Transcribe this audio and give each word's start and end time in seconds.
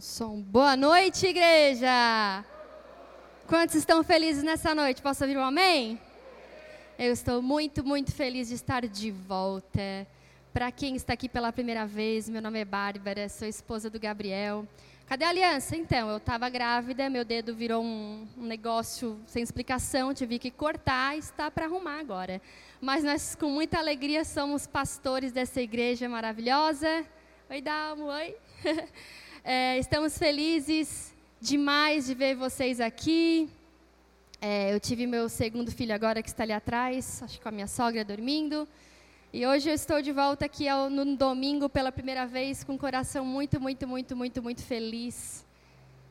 Som. 0.00 0.40
Boa 0.40 0.76
noite, 0.76 1.26
igreja! 1.26 2.44
Quantos 3.46 3.74
estão 3.74 4.04
felizes 4.04 4.44
nessa 4.44 4.74
noite? 4.74 5.02
Posso 5.02 5.24
ouvir 5.24 5.36
um 5.36 5.42
amém? 5.42 6.00
Eu 6.98 7.12
estou 7.12 7.42
muito, 7.42 7.84
muito 7.84 8.12
feliz 8.12 8.48
de 8.48 8.54
estar 8.54 8.86
de 8.86 9.10
volta. 9.10 10.06
Para 10.52 10.70
quem 10.70 10.94
está 10.94 11.14
aqui 11.14 11.28
pela 11.28 11.52
primeira 11.52 11.86
vez, 11.86 12.28
meu 12.28 12.40
nome 12.40 12.60
é 12.60 12.64
Bárbara, 12.64 13.28
sou 13.28 13.48
esposa 13.48 13.90
do 13.90 13.98
Gabriel. 13.98 14.66
Cadê 15.06 15.24
a 15.24 15.30
aliança? 15.30 15.76
Então, 15.76 16.10
eu 16.10 16.18
estava 16.18 16.48
grávida, 16.48 17.10
meu 17.10 17.24
dedo 17.24 17.54
virou 17.54 17.82
um, 17.82 18.28
um, 18.36 18.44
negócio 18.44 19.18
sem 19.26 19.42
explicação, 19.42 20.14
tive 20.14 20.38
que 20.38 20.50
cortar 20.50 21.16
está 21.16 21.50
para 21.50 21.64
arrumar 21.64 21.98
agora. 21.98 22.40
Mas 22.80 23.02
nós, 23.02 23.34
com 23.34 23.48
muita 23.48 23.78
alegria, 23.78 24.24
somos 24.24 24.66
pastores 24.66 25.32
dessa 25.32 25.60
igreja 25.60 26.08
maravilhosa. 26.08 27.04
Oi, 27.50 27.60
Dalmo, 27.60 28.04
oi. 28.04 28.36
É, 29.44 29.78
estamos 29.78 30.18
felizes 30.18 31.14
demais 31.40 32.06
de 32.06 32.14
ver 32.14 32.34
vocês 32.34 32.80
aqui. 32.80 33.48
É, 34.40 34.74
eu 34.74 34.80
tive 34.80 35.06
meu 35.06 35.28
segundo 35.28 35.70
filho 35.70 35.94
agora 35.94 36.22
que 36.22 36.28
está 36.28 36.42
ali 36.42 36.52
atrás, 36.52 37.22
acho 37.22 37.36
que 37.36 37.42
com 37.42 37.48
a 37.48 37.52
minha 37.52 37.66
sogra 37.66 38.04
dormindo. 38.04 38.68
E 39.32 39.46
hoje 39.46 39.68
eu 39.68 39.74
estou 39.74 40.00
de 40.02 40.12
volta 40.12 40.46
aqui 40.46 40.68
ao, 40.68 40.90
no 40.90 41.16
domingo 41.16 41.68
pela 41.68 41.92
primeira 41.92 42.26
vez 42.26 42.64
com 42.64 42.74
o 42.74 42.78
coração 42.78 43.24
muito, 43.24 43.60
muito, 43.60 43.86
muito, 43.86 44.16
muito, 44.16 44.42
muito 44.42 44.62
feliz. 44.62 45.44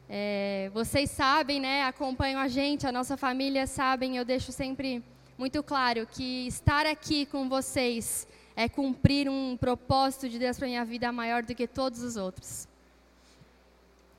É, 0.10 0.72
vocês 0.74 1.12
sabem, 1.12 1.60
né? 1.60 1.84
Acompanham 1.84 2.40
a 2.40 2.48
gente, 2.48 2.88
a 2.88 2.92
nossa 2.92 3.18
família 3.18 3.68
sabem. 3.68 4.18
Eu 4.18 4.24
deixo 4.24 4.52
sempre 4.52 5.04
muito 5.38 5.62
claro 5.62 6.08
que 6.08 6.48
estar 6.48 6.86
aqui 6.86 7.26
com 7.26 7.50
vocês 7.50 8.28
é 8.56 8.68
cumprir 8.68 9.30
um 9.30 9.56
propósito 9.56 10.28
de 10.28 10.40
Deus 10.40 10.58
para 10.58 10.68
minha 10.68 10.84
vida 10.84 11.12
maior 11.12 11.44
do 11.44 11.54
que 11.54 11.68
todos 11.68 12.02
os 12.02 12.18
outros. 12.18 12.67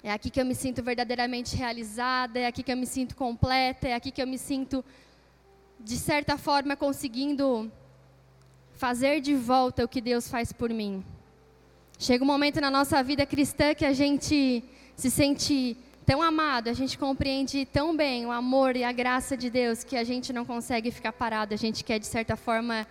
É 0.03 0.13
aqui 0.13 0.31
que 0.31 0.41
eu 0.41 0.47
me 0.47 0.55
sinto 0.55 0.83
verdadeiramente 0.83 1.57
realizada, 1.57 2.39
é 2.39 2.47
aqui 2.47 2.63
que 2.63 2.71
eu 2.71 2.77
me 2.77 2.87
sinto 2.87 3.17
completa, 3.17 3.89
é 3.89 3.95
aqui 3.95 4.13
que 4.13 4.23
eu 4.23 4.27
me 4.27 4.39
sinto, 4.39 4.85
de 5.81 5.97
certa 5.97 6.39
forma, 6.39 6.77
conseguindo 6.77 7.71
fazer 8.75 9.21
de 9.21 9.35
volta 9.35 9.85
o 9.85 9.89
que 9.89 10.01
Deus 10.01 10.29
faz 10.29 10.53
por 10.53 10.71
mim. 10.71 11.05
Chega 11.99 12.23
um 12.23 12.27
momento 12.27 12.61
na 12.61 12.71
nossa 12.71 13.03
vida 13.03 13.27
cristã 13.27 13.75
que 13.75 13.85
a 13.85 13.93
gente 13.93 14.63
se 14.95 15.11
sente 15.11 15.77
tão 16.07 16.23
amado, 16.23 16.69
a 16.69 16.73
gente 16.73 16.97
compreende 16.97 17.67
tão 17.67 17.97
bem 17.97 18.25
o 18.25 18.31
amor 18.31 18.77
e 18.77 18.85
a 18.85 18.93
graça 18.93 19.37
de 19.37 19.51
Deus 19.51 19.83
que 19.83 19.97
a 19.97 20.05
gente 20.05 20.33
não 20.33 20.45
consegue 20.45 20.93
ficar 20.93 21.13
parado, 21.13 21.55
a 21.55 21.57
gente 21.57 21.83
quer, 21.83 21.99
de 21.99 22.07
certa 22.07 22.37
forma, 22.37 22.87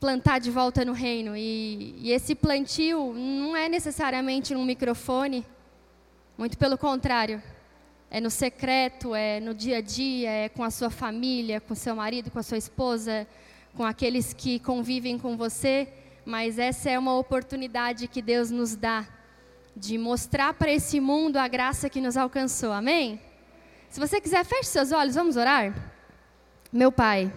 plantar 0.00 0.38
de 0.38 0.50
volta 0.50 0.82
no 0.82 0.94
reino. 0.94 1.36
E, 1.36 1.94
e 1.98 2.10
esse 2.10 2.34
plantio 2.34 3.12
não 3.12 3.54
é 3.54 3.68
necessariamente 3.68 4.54
um 4.54 4.64
microfone, 4.64 5.44
muito 6.36 6.56
pelo 6.56 6.78
contrário. 6.78 7.42
É 8.10 8.20
no 8.20 8.30
secreto, 8.30 9.14
é 9.14 9.40
no 9.40 9.54
dia 9.54 9.78
a 9.78 9.80
dia, 9.80 10.30
é 10.30 10.48
com 10.48 10.64
a 10.64 10.70
sua 10.70 10.90
família, 10.90 11.60
com 11.60 11.74
seu 11.74 11.94
marido, 11.94 12.30
com 12.30 12.38
a 12.38 12.42
sua 12.42 12.58
esposa, 12.58 13.26
com 13.74 13.84
aqueles 13.84 14.32
que 14.32 14.58
convivem 14.58 15.18
com 15.18 15.36
você. 15.36 15.88
Mas 16.24 16.58
essa 16.58 16.90
é 16.90 16.98
uma 16.98 17.16
oportunidade 17.16 18.08
que 18.08 18.20
Deus 18.20 18.50
nos 18.50 18.76
dá 18.76 19.06
de 19.74 19.96
mostrar 19.96 20.54
para 20.54 20.70
esse 20.70 21.00
mundo 21.00 21.36
a 21.38 21.48
graça 21.48 21.88
que 21.88 22.00
nos 22.00 22.16
alcançou. 22.16 22.72
Amém? 22.72 23.20
Se 23.88 23.98
você 23.98 24.20
quiser, 24.20 24.44
feche 24.44 24.68
seus 24.68 24.92
olhos, 24.92 25.14
vamos 25.14 25.36
orar? 25.36 25.74
Meu 26.72 26.92
Pai, 26.92 27.32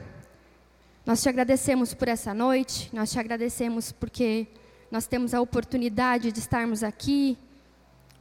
nós 1.06 1.22
te 1.22 1.30
agradecemos 1.30 1.94
por 1.94 2.08
essa 2.08 2.34
noite, 2.34 2.90
nós 2.94 3.12
te 3.12 3.20
agradecemos 3.20 3.92
porque 3.92 4.48
nós 4.92 5.08
temos 5.08 5.34
a 5.34 5.42
oportunidade 5.42 6.32
de 6.32 6.40
estarmos 6.40 6.84
aqui 6.84 7.38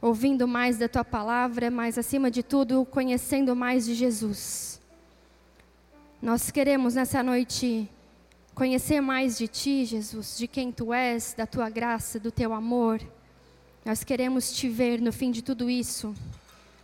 ouvindo 0.05 0.47
mais 0.47 0.77
da 0.77 0.87
tua 0.87 1.03
palavra, 1.03 1.71
mas 1.71 1.97
acima 1.97 2.29
de 2.29 2.43
tudo, 2.43 2.85
conhecendo 2.85 3.55
mais 3.55 3.87
de 3.87 3.95
Jesus. 3.95 4.79
Nós 6.21 6.51
queremos 6.51 6.93
nessa 6.93 7.23
noite 7.23 7.89
conhecer 8.53 9.01
mais 9.01 9.35
de 9.35 9.47
ti, 9.47 9.83
Jesus, 9.83 10.37
de 10.37 10.47
quem 10.47 10.71
tu 10.71 10.93
és, 10.93 11.33
da 11.35 11.47
tua 11.47 11.71
graça, 11.71 12.19
do 12.19 12.29
teu 12.29 12.53
amor. 12.53 13.01
Nós 13.83 14.03
queremos 14.03 14.53
te 14.53 14.69
ver 14.69 15.01
no 15.01 15.11
fim 15.11 15.31
de 15.31 15.41
tudo 15.41 15.71
isso. 15.71 16.13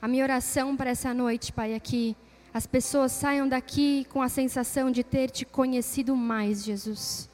A 0.01 0.07
minha 0.07 0.23
oração 0.23 0.75
para 0.75 0.89
essa 0.89 1.13
noite, 1.13 1.53
Pai, 1.53 1.73
é 1.73 1.79
que 1.79 2.17
as 2.51 2.65
pessoas 2.65 3.11
saiam 3.11 3.47
daqui 3.47 4.03
com 4.09 4.23
a 4.23 4.29
sensação 4.29 4.89
de 4.89 5.03
ter 5.03 5.29
te 5.29 5.45
conhecido 5.45 6.15
mais, 6.15 6.63
Jesus. 6.63 7.29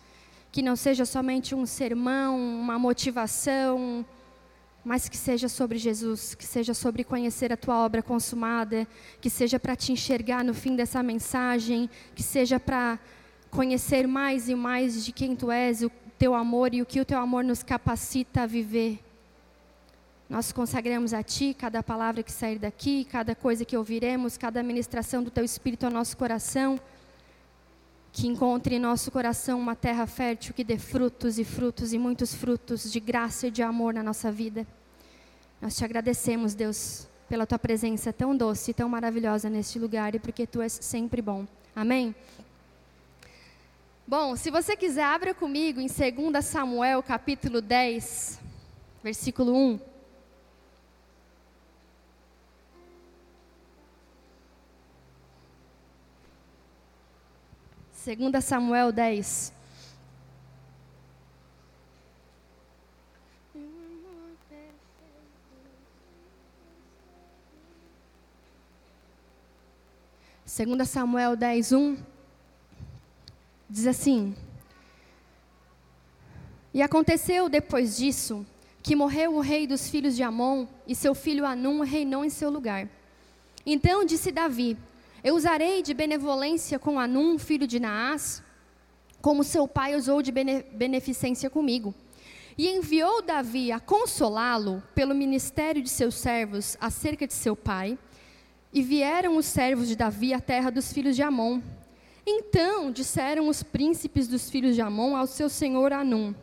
Que 0.51 0.61
não 0.61 0.75
seja 0.75 1.05
somente 1.05 1.55
um 1.55 1.65
sermão, 1.65 2.37
uma 2.37 2.77
motivação, 2.77 4.05
mas 4.87 5.09
que 5.09 5.17
seja 5.17 5.49
sobre 5.49 5.77
Jesus, 5.77 6.33
que 6.33 6.45
seja 6.45 6.73
sobre 6.73 7.03
conhecer 7.03 7.51
a 7.51 7.57
tua 7.57 7.77
obra 7.77 8.01
consumada, 8.01 8.87
que 9.19 9.29
seja 9.29 9.59
para 9.59 9.75
te 9.75 9.91
enxergar 9.91 10.45
no 10.45 10.53
fim 10.53 10.77
dessa 10.77 11.03
mensagem, 11.03 11.89
que 12.15 12.23
seja 12.23 12.57
para 12.57 12.97
conhecer 13.51 14.07
mais 14.07 14.47
e 14.47 14.55
mais 14.55 15.03
de 15.03 15.11
quem 15.11 15.35
tu 15.35 15.51
és, 15.51 15.83
o 15.83 15.91
teu 16.17 16.33
amor 16.33 16.73
e 16.73 16.81
o 16.81 16.85
que 16.85 17.01
o 17.01 17.05
teu 17.05 17.19
amor 17.19 17.43
nos 17.43 17.63
capacita 17.63 18.43
a 18.43 18.45
viver. 18.45 18.99
Nós 20.29 20.53
consagramos 20.53 21.13
a 21.13 21.21
Ti 21.21 21.53
cada 21.53 21.83
palavra 21.83 22.23
que 22.23 22.31
sair 22.31 22.57
daqui, 22.57 23.03
cada 23.03 23.35
coisa 23.35 23.65
que 23.65 23.75
ouviremos, 23.75 24.37
cada 24.37 24.63
ministração 24.63 25.21
do 25.21 25.29
Teu 25.29 25.43
Espírito 25.43 25.85
ao 25.85 25.91
nosso 25.91 26.15
coração. 26.15 26.79
Que 28.17 28.25
encontre 28.25 28.73
em 28.73 28.79
nosso 28.79 29.11
coração 29.11 29.59
uma 29.59 29.75
terra 29.75 30.07
fértil 30.07 30.51
que 30.51 30.63
dê 30.63 30.79
frutos 30.79 31.37
e 31.37 31.43
frutos 31.43 31.93
e 31.93 31.99
muitos 31.99 32.33
frutos 32.33 32.91
de 32.91 32.99
graça 32.99 33.45
e 33.45 33.51
de 33.51 33.61
amor 33.61 33.93
na 33.93 34.01
nossa 34.01 34.31
vida. 34.31 34.65
Nós 35.61 35.77
te 35.77 35.85
agradecemos, 35.85 36.55
Deus, 36.55 37.07
pela 37.29 37.45
tua 37.45 37.59
presença 37.59 38.11
tão 38.11 38.35
doce 38.35 38.71
e 38.71 38.73
tão 38.73 38.89
maravilhosa 38.89 39.51
neste 39.51 39.77
lugar 39.77 40.15
e 40.15 40.19
porque 40.19 40.47
tu 40.47 40.63
és 40.63 40.79
sempre 40.81 41.21
bom. 41.21 41.45
Amém? 41.75 42.15
Bom, 44.07 44.35
se 44.35 44.49
você 44.49 44.75
quiser, 44.75 45.03
abra 45.03 45.35
comigo 45.35 45.79
em 45.79 45.85
2 45.85 46.43
Samuel, 46.43 47.03
capítulo 47.03 47.61
10, 47.61 48.39
versículo 49.03 49.55
1. 49.55 49.79
Segunda 58.07 58.39
Samuel 58.39 58.93
10. 58.93 59.51
2 70.45 70.87
Samuel 70.87 71.35
10, 71.35 71.73
1, 71.73 71.97
diz 73.69 73.85
assim: 73.85 74.33
E 76.73 76.81
aconteceu 76.81 77.49
depois 77.49 77.97
disso 77.97 78.45
que 78.81 78.95
morreu 78.95 79.35
o 79.35 79.41
rei 79.41 79.67
dos 79.67 79.89
filhos 79.89 80.15
de 80.15 80.23
Amon, 80.23 80.65
e 80.87 80.95
seu 80.95 81.13
filho 81.13 81.45
Anum 81.45 81.81
reinou 81.81 82.23
em 82.23 82.29
seu 82.29 82.49
lugar. 82.49 82.87
Então 83.65 84.05
disse 84.05 84.31
Davi: 84.31 84.77
Eu 85.27 85.35
usarei 85.35 85.81
de 85.81 85.93
benevolência 85.93 86.79
com 86.79 86.97
Anum, 86.97 87.37
filho 87.37 87.67
de 87.67 87.81
Naás, 87.81 88.41
como 89.21 89.43
seu 89.43 89.67
pai 89.67 89.93
usou 89.93 90.21
de 90.21 90.31
beneficência 90.31 91.49
comigo. 91.49 91.93
E 92.57 92.69
enviou 92.69 93.21
Davi 93.21 93.69
a 93.73 93.77
consolá-lo 93.77 94.81
pelo 94.95 95.13
ministério 95.13 95.81
de 95.81 95.89
seus 95.89 96.15
servos 96.15 96.77
acerca 96.79 97.27
de 97.27 97.33
seu 97.33 97.57
pai 97.57 97.99
e 98.71 98.81
vieram 98.81 99.35
os 99.35 99.45
servos 99.45 99.89
de 99.89 99.97
Davi 99.97 100.33
à 100.33 100.39
terra 100.39 100.69
dos 100.69 100.93
filhos 100.93 101.13
de 101.13 101.23
Amon. 101.23 101.59
Então 102.25 102.89
disseram 102.89 103.49
os 103.49 103.61
príncipes 103.61 104.29
dos 104.29 104.49
filhos 104.49 104.75
de 104.75 104.81
Amon 104.81 105.13
ao 105.13 105.27
seu 105.27 105.49
senhor 105.49 105.91
Anum: 105.91 106.33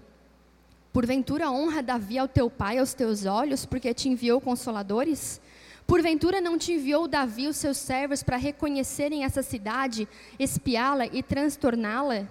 Porventura 0.92 1.50
honra 1.50 1.82
Davi 1.82 2.18
ao 2.18 2.28
teu 2.28 2.50
pai 2.50 2.76
aos 2.76 2.92
teus 2.92 3.24
olhos, 3.24 3.64
porque 3.64 3.94
te 3.94 4.10
enviou 4.10 4.42
consoladores? 4.42 5.40
Porventura 5.86 6.40
não 6.40 6.56
te 6.56 6.72
enviou 6.72 7.06
Davi 7.06 7.46
os 7.46 7.56
seus 7.56 7.76
servos 7.76 8.22
para 8.22 8.36
reconhecerem 8.36 9.24
essa 9.24 9.42
cidade, 9.42 10.08
espiá-la 10.38 11.06
e 11.06 11.22
transtorná-la? 11.22 12.26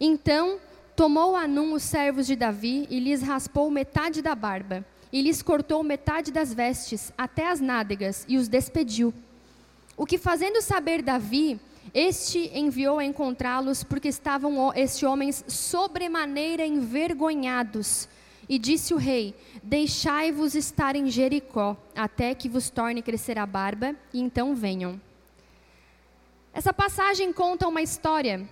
Então 0.00 0.58
tomou 0.96 1.36
Anum 1.36 1.72
os 1.72 1.82
servos 1.82 2.26
de 2.26 2.34
Davi 2.34 2.86
e 2.90 2.98
lhes 2.98 3.22
raspou 3.22 3.70
metade 3.70 4.20
da 4.20 4.34
barba 4.34 4.84
e 5.12 5.22
lhes 5.22 5.42
cortou 5.42 5.82
metade 5.82 6.30
das 6.30 6.54
vestes, 6.54 7.12
até 7.18 7.48
as 7.48 7.60
nádegas, 7.60 8.24
e 8.28 8.36
os 8.36 8.48
despediu. 8.48 9.12
O 9.96 10.06
que 10.06 10.16
fazendo 10.16 10.62
saber 10.62 11.02
Davi, 11.02 11.60
este 11.92 12.50
enviou 12.56 12.98
a 12.98 13.04
encontrá-los, 13.04 13.82
porque 13.82 14.08
estavam 14.08 14.72
estes 14.74 15.02
homens 15.02 15.44
sobremaneira 15.48 16.64
envergonhados. 16.64 18.08
E 18.50 18.58
disse 18.58 18.92
o 18.92 18.96
rei: 18.96 19.32
Deixai-vos 19.62 20.56
estar 20.56 20.96
em 20.96 21.08
Jericó, 21.08 21.76
até 21.94 22.34
que 22.34 22.48
vos 22.48 22.68
torne 22.68 23.00
crescer 23.00 23.38
a 23.38 23.46
barba, 23.46 23.94
e 24.12 24.18
então 24.18 24.56
venham. 24.56 25.00
Essa 26.52 26.72
passagem 26.72 27.32
conta 27.32 27.68
uma 27.68 27.80
história. 27.80 28.44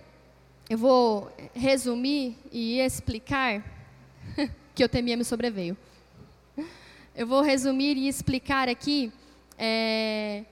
Eu 0.69 0.77
vou 0.77 1.29
resumir 1.53 2.37
e 2.49 2.79
explicar 2.79 3.61
que 4.73 4.81
eu 4.81 4.87
temia 4.87 5.17
me 5.17 5.25
sobreveio. 5.25 5.75
eu 7.13 7.27
vou 7.27 7.41
resumir 7.41 7.97
e 7.97 8.07
explicar 8.07 8.69
aqui. 8.69 9.11
É, 9.57 10.45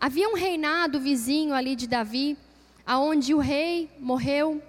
havia 0.00 0.26
um 0.26 0.34
reinado 0.34 0.98
vizinho 0.98 1.52
ali 1.52 1.76
de 1.76 1.86
Davi, 1.86 2.38
aonde 2.86 3.34
o 3.34 3.38
rei 3.38 3.90
morreu 4.00 4.62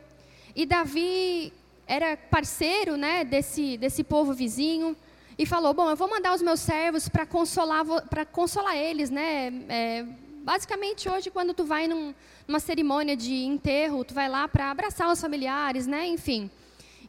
e 0.54 0.66
Davi 0.66 1.54
era 1.88 2.18
parceiro, 2.18 2.98
né, 2.98 3.24
desse 3.24 3.78
desse 3.78 4.04
povo 4.04 4.34
vizinho 4.34 4.96
e 5.38 5.46
falou: 5.46 5.74
bom, 5.74 5.90
eu 5.90 5.96
vou 5.96 6.10
mandar 6.10 6.34
os 6.36 6.42
meus 6.42 6.60
servos 6.60 7.08
para 7.08 7.26
consolar 7.26 7.86
consolar 8.32 8.76
eles, 8.76 9.10
né? 9.10 9.54
É, 9.70 10.06
basicamente 10.44 11.10
hoje 11.10 11.30
quando 11.30 11.54
tu 11.54 11.64
vai 11.64 11.88
num, 11.88 12.14
numa 12.48 12.60
cerimônia 12.60 13.16
de 13.16 13.34
enterro, 13.34 14.04
tu 14.04 14.14
vai 14.14 14.28
lá 14.28 14.48
para 14.48 14.72
abraçar 14.72 15.12
os 15.12 15.22
familiares, 15.22 15.88
né? 15.88 16.08
Enfim. 16.08 16.50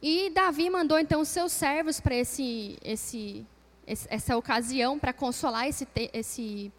E 0.01 0.29
Davi 0.29 0.69
mandou 0.69 0.97
então 0.97 1.19
os 1.19 1.27
seus 1.27 1.51
servos 1.51 1.99
para 1.99 2.15
esse, 2.15 2.77
esse, 2.81 3.45
essa 3.85 4.37
ocasião 4.37 4.97
para 4.97 5.11
consolar 5.11 5.67
esse, 5.67 5.85
esse, 6.13 6.71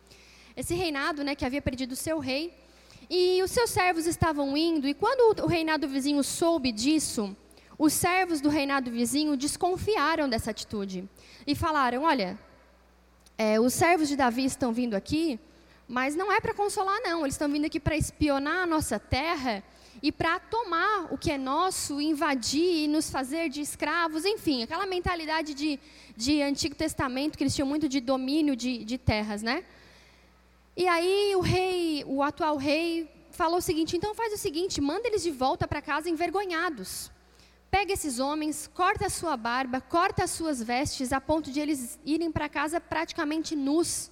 esse 0.56 0.74
reinado, 0.74 1.22
né, 1.22 1.34
que 1.34 1.44
havia 1.44 1.60
perdido 1.60 1.92
o 1.92 1.96
seu 1.96 2.18
rei. 2.18 2.54
E 3.10 3.42
os 3.42 3.50
seus 3.50 3.70
servos 3.70 4.06
estavam 4.06 4.56
indo, 4.56 4.88
e 4.88 4.94
quando 4.94 5.42
o 5.42 5.46
reinado 5.46 5.86
vizinho 5.88 6.22
soube 6.22 6.72
disso, 6.72 7.36
os 7.80 7.94
servos 7.94 8.42
do 8.42 8.50
reinado 8.50 8.90
vizinho 8.90 9.38
desconfiaram 9.38 10.28
dessa 10.28 10.50
atitude 10.50 11.08
e 11.46 11.54
falaram: 11.54 12.02
Olha, 12.02 12.38
é, 13.38 13.58
os 13.58 13.72
servos 13.72 14.06
de 14.06 14.16
Davi 14.16 14.44
estão 14.44 14.70
vindo 14.70 14.94
aqui, 14.94 15.40
mas 15.88 16.14
não 16.14 16.30
é 16.30 16.38
para 16.42 16.52
consolar, 16.52 17.00
não. 17.02 17.22
Eles 17.22 17.36
estão 17.36 17.48
vindo 17.48 17.64
aqui 17.64 17.80
para 17.80 17.96
espionar 17.96 18.64
a 18.64 18.66
nossa 18.66 18.98
terra 18.98 19.64
e 20.02 20.12
para 20.12 20.38
tomar 20.38 21.10
o 21.10 21.16
que 21.16 21.32
é 21.32 21.38
nosso, 21.38 22.02
invadir 22.02 22.84
e 22.84 22.86
nos 22.86 23.08
fazer 23.08 23.48
de 23.48 23.62
escravos, 23.62 24.26
enfim, 24.26 24.62
aquela 24.62 24.84
mentalidade 24.84 25.54
de, 25.54 25.80
de 26.14 26.42
Antigo 26.42 26.74
Testamento 26.74 27.38
que 27.38 27.44
eles 27.44 27.54
tinham 27.54 27.66
muito 27.66 27.88
de 27.88 27.98
domínio 27.98 28.54
de, 28.54 28.84
de 28.84 28.98
terras, 28.98 29.40
né? 29.42 29.64
E 30.76 30.86
aí 30.86 31.34
o 31.34 31.40
rei, 31.40 32.04
o 32.06 32.22
atual 32.22 32.58
rei, 32.58 33.10
falou 33.30 33.56
o 33.56 33.62
seguinte: 33.62 33.96
então 33.96 34.14
faz 34.14 34.34
o 34.34 34.36
seguinte, 34.36 34.82
manda 34.82 35.08
eles 35.08 35.22
de 35.22 35.30
volta 35.30 35.66
para 35.66 35.80
casa 35.80 36.10
envergonhados. 36.10 37.10
Pega 37.70 37.92
esses 37.92 38.18
homens, 38.18 38.68
corta 38.74 39.06
a 39.06 39.10
sua 39.10 39.36
barba, 39.36 39.80
corta 39.80 40.24
as 40.24 40.30
suas 40.32 40.60
vestes, 40.60 41.12
a 41.12 41.20
ponto 41.20 41.52
de 41.52 41.60
eles 41.60 42.00
irem 42.04 42.32
para 42.32 42.48
casa 42.48 42.80
praticamente 42.80 43.54
nus. 43.54 44.10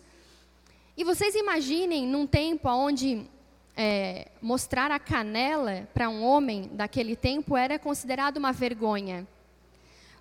E 0.97 1.03
vocês 1.03 1.35
imaginem 1.35 2.07
num 2.07 2.25
tempo 2.25 2.69
onde 2.69 3.27
é, 3.77 4.31
mostrar 4.41 4.93
a 4.93 4.99
canela 5.01 5.89
para 5.93 6.09
um 6.09 6.25
homem 6.25 6.71
daquele 6.73 7.17
tempo 7.17 7.57
era 7.57 7.81
considerado 7.81 8.37
uma 8.37 8.53
vergonha. 8.53 9.27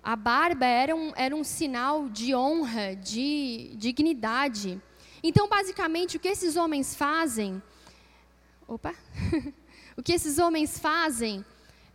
A 0.02 0.16
barba 0.16 0.66
era 0.66 0.96
um, 0.96 1.12
era 1.14 1.34
um 1.36 1.44
sinal 1.44 2.08
de 2.08 2.34
honra, 2.34 2.96
de 2.96 3.72
dignidade. 3.76 4.80
Então, 5.22 5.48
basicamente, 5.48 6.16
o 6.16 6.20
que 6.20 6.28
esses 6.28 6.56
homens 6.56 6.96
fazem. 6.96 7.62
Opa! 8.66 8.94
o 9.96 10.02
que 10.02 10.12
esses 10.12 10.38
homens 10.38 10.76
fazem 10.78 11.44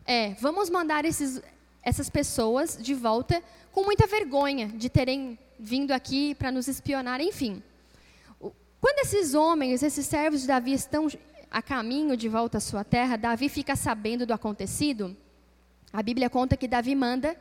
é: 0.06 0.34
vamos 0.40 0.70
mandar 0.70 1.04
esses, 1.04 1.40
essas 1.82 2.08
pessoas 2.08 2.78
de 2.80 2.94
volta 2.94 3.42
com 3.72 3.84
muita 3.84 4.06
vergonha 4.06 4.68
de 4.68 4.88
terem 4.88 5.38
vindo 5.58 5.92
aqui 5.92 6.34
para 6.34 6.50
nos 6.50 6.68
espionar, 6.68 7.20
enfim. 7.20 7.62
Quando 8.80 8.98
esses 8.98 9.34
homens, 9.34 9.82
esses 9.82 10.06
servos 10.06 10.42
de 10.42 10.46
Davi 10.46 10.72
estão 10.72 11.08
a 11.50 11.62
caminho 11.62 12.16
de 12.16 12.28
volta 12.28 12.58
à 12.58 12.60
sua 12.60 12.84
terra, 12.84 13.16
Davi 13.16 13.48
fica 13.48 13.74
sabendo 13.76 14.26
do 14.26 14.34
acontecido. 14.34 15.16
A 15.92 16.02
Bíblia 16.02 16.28
conta 16.28 16.56
que 16.56 16.68
Davi 16.68 16.94
manda 16.94 17.36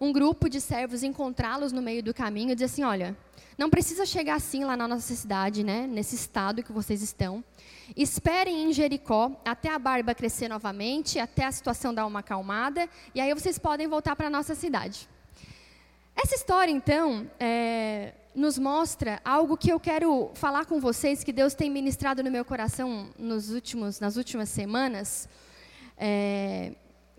um 0.00 0.12
grupo 0.12 0.48
de 0.48 0.60
servos 0.60 1.02
encontrá-los 1.02 1.72
no 1.72 1.82
meio 1.82 2.02
do 2.02 2.14
caminho 2.14 2.52
e 2.52 2.54
diz 2.54 2.70
assim: 2.70 2.84
Olha, 2.84 3.16
não 3.56 3.70
precisa 3.70 4.04
chegar 4.04 4.34
assim 4.34 4.64
lá 4.64 4.76
na 4.76 4.86
nossa 4.86 5.14
cidade, 5.14 5.64
né, 5.64 5.86
nesse 5.86 6.14
estado 6.14 6.62
que 6.62 6.72
vocês 6.72 7.02
estão. 7.02 7.42
Esperem 7.96 8.64
em 8.64 8.72
Jericó 8.72 9.40
até 9.44 9.72
a 9.72 9.78
barba 9.78 10.14
crescer 10.14 10.48
novamente, 10.48 11.18
até 11.18 11.44
a 11.44 11.52
situação 11.52 11.94
dar 11.94 12.06
uma 12.06 12.20
acalmada, 12.20 12.88
e 13.14 13.20
aí 13.20 13.32
vocês 13.32 13.58
podem 13.58 13.86
voltar 13.86 14.14
para 14.14 14.26
a 14.26 14.30
nossa 14.30 14.54
cidade. 14.54 15.08
Essa 16.14 16.34
história, 16.34 16.72
então, 16.72 17.30
é, 17.38 18.12
nos 18.34 18.58
mostra 18.58 19.20
algo 19.24 19.56
que 19.56 19.70
eu 19.70 19.80
quero 19.80 20.30
falar 20.34 20.66
com 20.66 20.80
vocês, 20.80 21.24
que 21.24 21.32
Deus 21.32 21.54
tem 21.54 21.70
ministrado 21.70 22.22
no 22.22 22.30
meu 22.30 22.44
coração 22.44 23.08
nos 23.18 23.50
últimos, 23.50 24.00
nas 24.00 24.16
últimas 24.16 24.48
semanas. 24.48 25.28
É, 25.96 26.72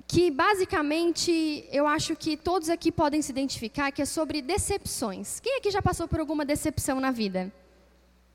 que 0.07 0.31
basicamente 0.31 1.67
eu 1.69 1.85
acho 1.85 2.15
que 2.15 2.37
todos 2.37 2.69
aqui 2.69 2.91
podem 2.91 3.21
se 3.21 3.31
identificar, 3.31 3.91
que 3.91 4.01
é 4.01 4.05
sobre 4.05 4.41
decepções. 4.41 5.41
Quem 5.41 5.57
aqui 5.57 5.69
já 5.69 5.81
passou 5.81 6.07
por 6.07 6.19
alguma 6.19 6.45
decepção 6.45 6.99
na 6.99 7.11
vida? 7.11 7.51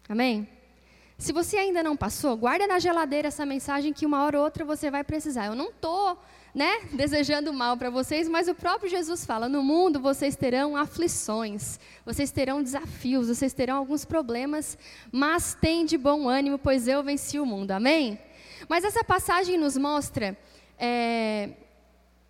Amém? 0.07 0.47
Se 1.17 1.33
você 1.33 1.57
ainda 1.57 1.83
não 1.83 1.97
passou, 1.97 2.37
guarda 2.37 2.67
na 2.67 2.79
geladeira 2.79 3.29
essa 3.29 3.47
mensagem 3.47 3.93
que 3.93 4.05
uma 4.05 4.23
hora 4.25 4.39
ou 4.39 4.45
outra 4.45 4.65
você 4.65 4.91
vai 4.91 5.03
precisar. 5.03 5.47
Eu 5.47 5.55
não 5.55 5.71
estou 5.71 6.19
né, 6.55 6.81
desejando 6.93 7.53
mal 7.55 7.77
para 7.77 7.89
vocês, 7.89 8.29
mas 8.29 8.49
o 8.49 8.55
próprio 8.55 8.91
Jesus 8.91 9.25
fala: 9.25 9.49
no 9.49 9.63
mundo 9.63 9.99
vocês 9.99 10.37
terão 10.37 10.77
aflições, 10.77 11.81
vocês 12.05 12.31
terão 12.31 12.63
desafios, 12.63 13.29
vocês 13.29 13.55
terão 13.55 13.77
alguns 13.77 14.05
problemas, 14.05 14.77
mas 15.11 15.55
tem 15.55 15.87
de 15.87 15.97
bom 15.97 16.29
ânimo, 16.29 16.59
pois 16.59 16.87
eu 16.87 17.03
venci 17.03 17.39
o 17.39 17.47
mundo. 17.47 17.71
Amém? 17.71 18.19
Mas 18.69 18.85
essa 18.85 19.03
passagem 19.03 19.57
nos 19.57 19.77
mostra 19.77 20.37
é, 20.79 21.51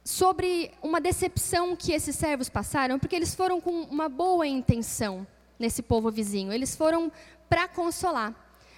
sobre 0.05 0.71
uma 0.83 1.01
decepção 1.01 1.77
que 1.77 1.93
esses 1.93 2.17
servos 2.17 2.49
passaram, 2.49 2.99
porque 2.99 3.15
eles 3.15 3.35
foram 3.35 3.61
com 3.61 3.83
uma 3.83 4.09
boa 4.09 4.47
intenção 4.47 5.27
nesse 5.59 5.83
povo 5.83 6.11
vizinho, 6.11 6.53
eles 6.53 6.75
foram 6.75 7.13
para 7.49 7.69
consolar. 7.69 8.35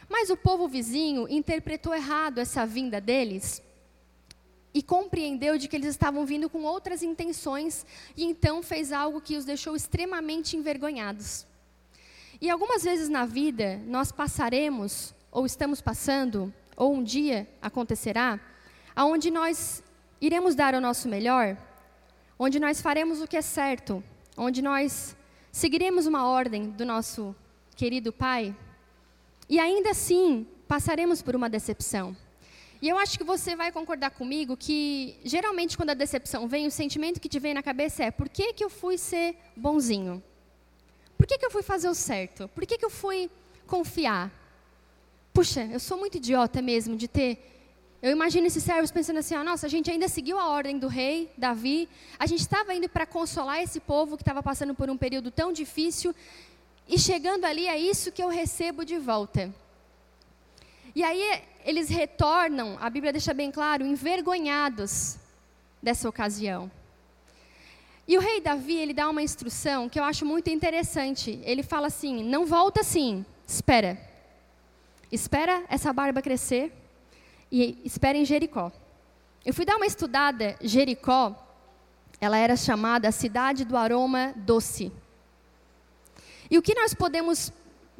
Mas 0.08 0.28
o 0.28 0.36
povo 0.36 0.68
vizinho 0.68 1.26
interpretou 1.28 1.94
errado 1.94 2.38
essa 2.38 2.66
vinda 2.66 3.00
deles 3.00 3.62
e 4.74 4.82
compreendeu 4.82 5.56
de 5.56 5.68
que 5.68 5.76
eles 5.76 5.88
estavam 5.88 6.26
vindo 6.26 6.50
com 6.50 6.64
outras 6.64 7.02
intenções 7.02 7.86
e 8.16 8.24
então 8.24 8.62
fez 8.62 8.90
algo 8.90 9.20
que 9.20 9.36
os 9.36 9.44
deixou 9.44 9.76
extremamente 9.76 10.56
envergonhados. 10.56 11.46
E 12.40 12.50
algumas 12.50 12.82
vezes 12.82 13.08
na 13.08 13.24
vida 13.24 13.80
nós 13.86 14.10
passaremos 14.10 15.14
ou 15.30 15.46
estamos 15.46 15.80
passando 15.80 16.52
ou 16.76 16.92
um 16.92 17.04
dia 17.04 17.48
acontecerá 17.62 18.40
aonde 18.96 19.30
nós 19.30 19.83
iremos 20.20 20.54
dar 20.54 20.74
o 20.74 20.80
nosso 20.80 21.08
melhor, 21.08 21.56
onde 22.38 22.58
nós 22.58 22.80
faremos 22.80 23.20
o 23.20 23.26
que 23.26 23.36
é 23.36 23.42
certo, 23.42 24.02
onde 24.36 24.62
nós 24.62 25.16
seguiremos 25.52 26.06
uma 26.06 26.26
ordem 26.26 26.70
do 26.70 26.84
nosso 26.84 27.34
querido 27.76 28.12
Pai, 28.12 28.54
e 29.48 29.58
ainda 29.58 29.90
assim 29.90 30.46
passaremos 30.66 31.22
por 31.22 31.36
uma 31.36 31.48
decepção. 31.48 32.16
E 32.80 32.88
eu 32.88 32.98
acho 32.98 33.16
que 33.16 33.24
você 33.24 33.56
vai 33.56 33.72
concordar 33.72 34.10
comigo 34.10 34.56
que, 34.56 35.16
geralmente, 35.24 35.76
quando 35.76 35.90
a 35.90 35.94
decepção 35.94 36.46
vem, 36.46 36.66
o 36.66 36.70
sentimento 36.70 37.20
que 37.20 37.28
te 37.28 37.38
vem 37.38 37.54
na 37.54 37.62
cabeça 37.62 38.04
é: 38.04 38.10
por 38.10 38.28
que, 38.28 38.52
que 38.52 38.64
eu 38.64 38.68
fui 38.68 38.98
ser 38.98 39.36
bonzinho? 39.56 40.22
Por 41.16 41.26
que, 41.26 41.38
que 41.38 41.46
eu 41.46 41.50
fui 41.50 41.62
fazer 41.62 41.88
o 41.88 41.94
certo? 41.94 42.48
Por 42.48 42.66
que, 42.66 42.76
que 42.76 42.84
eu 42.84 42.90
fui 42.90 43.30
confiar? 43.66 44.30
Puxa, 45.32 45.64
eu 45.64 45.80
sou 45.80 45.96
muito 45.96 46.16
idiota 46.18 46.60
mesmo 46.60 46.96
de 46.96 47.08
ter. 47.08 47.53
Eu 48.04 48.10
imagino 48.10 48.46
esses 48.46 48.62
servos 48.62 48.90
pensando 48.90 49.20
assim: 49.20 49.34
ah, 49.34 49.42
nossa, 49.42 49.64
a 49.64 49.70
gente 49.70 49.90
ainda 49.90 50.08
seguiu 50.08 50.38
a 50.38 50.46
ordem 50.46 50.78
do 50.78 50.88
rei, 50.88 51.32
Davi, 51.38 51.88
a 52.18 52.26
gente 52.26 52.40
estava 52.40 52.74
indo 52.74 52.86
para 52.86 53.06
consolar 53.06 53.62
esse 53.62 53.80
povo 53.80 54.18
que 54.18 54.22
estava 54.22 54.42
passando 54.42 54.74
por 54.74 54.90
um 54.90 54.96
período 55.04 55.30
tão 55.30 55.50
difícil, 55.54 56.14
e 56.86 56.98
chegando 56.98 57.46
ali 57.46 57.66
é 57.66 57.78
isso 57.78 58.12
que 58.12 58.22
eu 58.22 58.28
recebo 58.28 58.84
de 58.84 58.98
volta. 58.98 59.50
E 60.94 61.02
aí 61.02 61.40
eles 61.64 61.88
retornam, 61.88 62.76
a 62.78 62.90
Bíblia 62.90 63.10
deixa 63.10 63.32
bem 63.32 63.50
claro, 63.50 63.86
envergonhados 63.86 65.16
dessa 65.82 66.06
ocasião. 66.06 66.70
E 68.06 68.18
o 68.18 68.20
rei 68.20 68.38
Davi, 68.38 68.76
ele 68.76 68.92
dá 68.92 69.08
uma 69.08 69.22
instrução 69.22 69.88
que 69.88 69.98
eu 69.98 70.04
acho 70.04 70.26
muito 70.26 70.50
interessante. 70.50 71.40
Ele 71.42 71.62
fala 71.62 71.86
assim: 71.86 72.22
não 72.22 72.44
volta 72.44 72.82
assim, 72.82 73.24
espera. 73.48 73.98
Espera 75.10 75.64
essa 75.70 75.90
barba 75.90 76.20
crescer 76.20 76.83
e 77.54 77.80
espera 77.84 78.18
em 78.18 78.24
Jericó. 78.24 78.72
Eu 79.46 79.54
fui 79.54 79.64
dar 79.64 79.76
uma 79.76 79.86
estudada, 79.86 80.56
Jericó, 80.60 81.40
ela 82.20 82.36
era 82.36 82.56
chamada 82.56 83.06
a 83.06 83.12
cidade 83.12 83.64
do 83.64 83.76
aroma 83.76 84.34
doce. 84.38 84.90
E 86.50 86.58
o 86.58 86.62
que 86.62 86.74
nós 86.74 86.94
podemos 86.94 87.52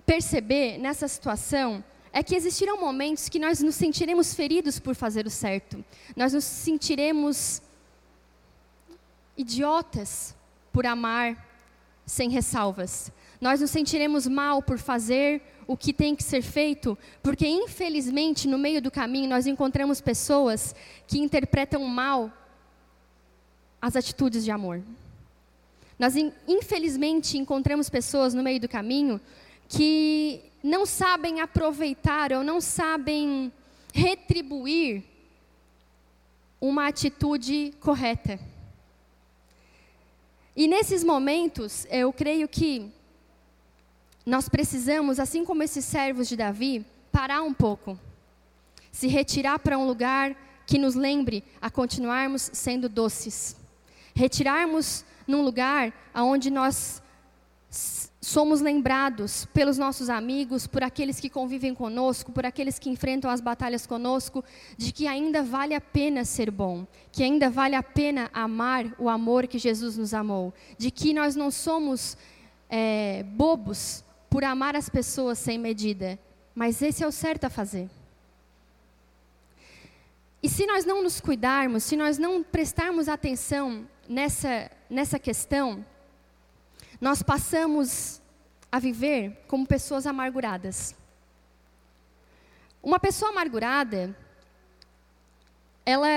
perceber 0.04 0.76
nessa 0.78 1.06
situação 1.06 1.84
é 2.12 2.20
que 2.20 2.34
existirão 2.34 2.80
momentos 2.80 3.28
que 3.28 3.38
nós 3.38 3.60
nos 3.60 3.76
sentiremos 3.76 4.34
feridos 4.34 4.80
por 4.80 4.96
fazer 4.96 5.24
o 5.24 5.30
certo. 5.30 5.84
Nós 6.16 6.32
nos 6.32 6.42
sentiremos 6.42 7.62
idiotas 9.36 10.34
por 10.72 10.84
amar 10.84 11.46
sem 12.04 12.28
ressalvas. 12.28 13.12
Nós 13.40 13.60
nos 13.60 13.70
sentiremos 13.70 14.26
mal 14.26 14.60
por 14.60 14.78
fazer 14.78 15.42
o 15.66 15.76
que 15.76 15.92
tem 15.92 16.14
que 16.14 16.22
ser 16.22 16.42
feito, 16.42 16.96
porque 17.22 17.46
infelizmente 17.46 18.46
no 18.48 18.58
meio 18.58 18.80
do 18.82 18.90
caminho 18.90 19.28
nós 19.28 19.46
encontramos 19.46 20.00
pessoas 20.00 20.74
que 21.06 21.18
interpretam 21.18 21.84
mal 21.84 22.32
as 23.80 23.96
atitudes 23.96 24.44
de 24.44 24.50
amor. 24.50 24.82
Nós, 25.98 26.14
infelizmente, 26.48 27.38
encontramos 27.38 27.88
pessoas 27.88 28.34
no 28.34 28.42
meio 28.42 28.58
do 28.58 28.68
caminho 28.68 29.20
que 29.68 30.42
não 30.62 30.84
sabem 30.84 31.40
aproveitar 31.40 32.32
ou 32.32 32.42
não 32.42 32.60
sabem 32.60 33.52
retribuir 33.92 35.04
uma 36.60 36.88
atitude 36.88 37.74
correta. 37.80 38.40
E 40.56 40.66
nesses 40.66 41.04
momentos, 41.04 41.86
eu 41.90 42.12
creio 42.12 42.48
que 42.48 42.90
nós 44.24 44.48
precisamos, 44.48 45.20
assim 45.20 45.44
como 45.44 45.62
esses 45.62 45.84
servos 45.84 46.28
de 46.28 46.36
Davi, 46.36 46.84
parar 47.12 47.42
um 47.42 47.52
pouco, 47.52 47.98
se 48.90 49.06
retirar 49.06 49.58
para 49.58 49.78
um 49.78 49.86
lugar 49.86 50.34
que 50.66 50.78
nos 50.78 50.94
lembre 50.94 51.44
a 51.60 51.70
continuarmos 51.70 52.50
sendo 52.52 52.88
doces, 52.88 53.56
retirarmos 54.14 55.04
num 55.26 55.42
lugar 55.42 55.92
onde 56.14 56.50
nós 56.50 57.02
somos 58.20 58.60
lembrados 58.60 59.46
pelos 59.52 59.76
nossos 59.76 60.08
amigos, 60.08 60.66
por 60.66 60.82
aqueles 60.82 61.20
que 61.20 61.28
convivem 61.28 61.74
conosco, 61.74 62.32
por 62.32 62.46
aqueles 62.46 62.78
que 62.78 62.88
enfrentam 62.88 63.30
as 63.30 63.40
batalhas 63.40 63.86
conosco, 63.86 64.42
de 64.78 64.92
que 64.92 65.06
ainda 65.06 65.42
vale 65.42 65.74
a 65.74 65.80
pena 65.80 66.24
ser 66.24 66.50
bom, 66.50 66.86
que 67.12 67.22
ainda 67.22 67.50
vale 67.50 67.74
a 67.74 67.82
pena 67.82 68.30
amar 68.32 68.86
o 68.98 69.10
amor 69.10 69.46
que 69.46 69.58
Jesus 69.58 69.98
nos 69.98 70.14
amou, 70.14 70.54
de 70.78 70.90
que 70.90 71.12
nós 71.12 71.36
não 71.36 71.50
somos 71.50 72.16
é, 72.70 73.24
bobos 73.24 74.02
por 74.34 74.42
amar 74.42 74.74
as 74.74 74.88
pessoas 74.88 75.38
sem 75.38 75.56
medida, 75.56 76.18
mas 76.56 76.82
esse 76.82 77.04
é 77.04 77.06
o 77.06 77.12
certo 77.12 77.44
a 77.44 77.48
fazer. 77.48 77.88
E 80.42 80.48
se 80.48 80.66
nós 80.66 80.84
não 80.84 81.04
nos 81.04 81.20
cuidarmos, 81.20 81.84
se 81.84 81.96
nós 81.96 82.18
não 82.18 82.42
prestarmos 82.42 83.08
atenção 83.08 83.88
nessa, 84.08 84.68
nessa 84.90 85.20
questão, 85.20 85.86
nós 87.00 87.22
passamos 87.22 88.20
a 88.72 88.80
viver 88.80 89.40
como 89.46 89.64
pessoas 89.68 90.04
amarguradas. 90.04 90.96
Uma 92.82 92.98
pessoa 92.98 93.30
amargurada, 93.30 94.18
ela, 95.86 96.08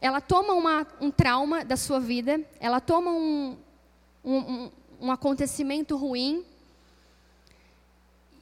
ela 0.00 0.22
toma 0.22 0.54
uma, 0.54 0.86
um 0.98 1.10
trauma 1.10 1.66
da 1.66 1.76
sua 1.76 2.00
vida, 2.00 2.40
ela 2.58 2.80
toma 2.80 3.10
um, 3.10 3.58
um, 4.24 4.70
um 4.98 5.12
acontecimento 5.12 5.98
ruim, 5.98 6.46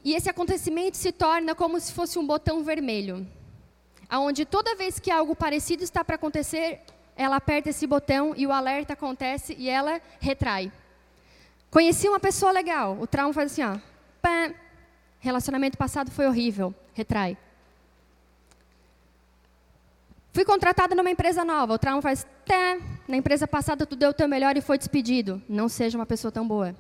e 0.08 0.14
esse 0.14 0.30
acontecimento 0.30 0.96
se 0.96 1.12
torna 1.12 1.54
como 1.54 1.78
se 1.78 1.92
fosse 1.92 2.18
um 2.18 2.26
botão 2.26 2.64
vermelho, 2.64 3.28
aonde 4.08 4.46
toda 4.46 4.74
vez 4.74 4.98
que 4.98 5.10
algo 5.10 5.36
parecido 5.36 5.84
está 5.84 6.02
para 6.02 6.14
acontecer, 6.14 6.80
ela 7.14 7.36
aperta 7.36 7.68
esse 7.68 7.86
botão 7.86 8.32
e 8.34 8.46
o 8.46 8.50
alerta 8.50 8.94
acontece 8.94 9.54
e 9.58 9.68
ela 9.68 10.00
retrai. 10.18 10.72
Conheci 11.70 12.08
uma 12.08 12.18
pessoa 12.18 12.50
legal, 12.50 12.96
o 12.98 13.06
trauma 13.06 13.34
faz 13.34 13.52
assim, 13.52 13.62
ó. 13.62 13.78
Pá, 14.22 14.50
relacionamento 15.20 15.76
passado 15.76 16.10
foi 16.10 16.26
horrível, 16.26 16.74
retrai. 16.94 17.36
Fui 20.32 20.42
contratada 20.46 20.94
numa 20.94 21.10
empresa 21.10 21.44
nova, 21.44 21.74
o 21.74 21.78
trauma 21.78 22.00
faz, 22.00 22.26
tá, 22.46 22.78
na 23.06 23.18
empresa 23.18 23.46
passada 23.46 23.84
tu 23.84 23.94
deu 23.94 24.08
o 24.08 24.14
teu 24.14 24.26
melhor 24.26 24.56
e 24.56 24.62
foi 24.62 24.78
despedido. 24.78 25.42
Não 25.46 25.68
seja 25.68 25.98
uma 25.98 26.06
pessoa 26.06 26.32
tão 26.32 26.48
boa. 26.48 26.74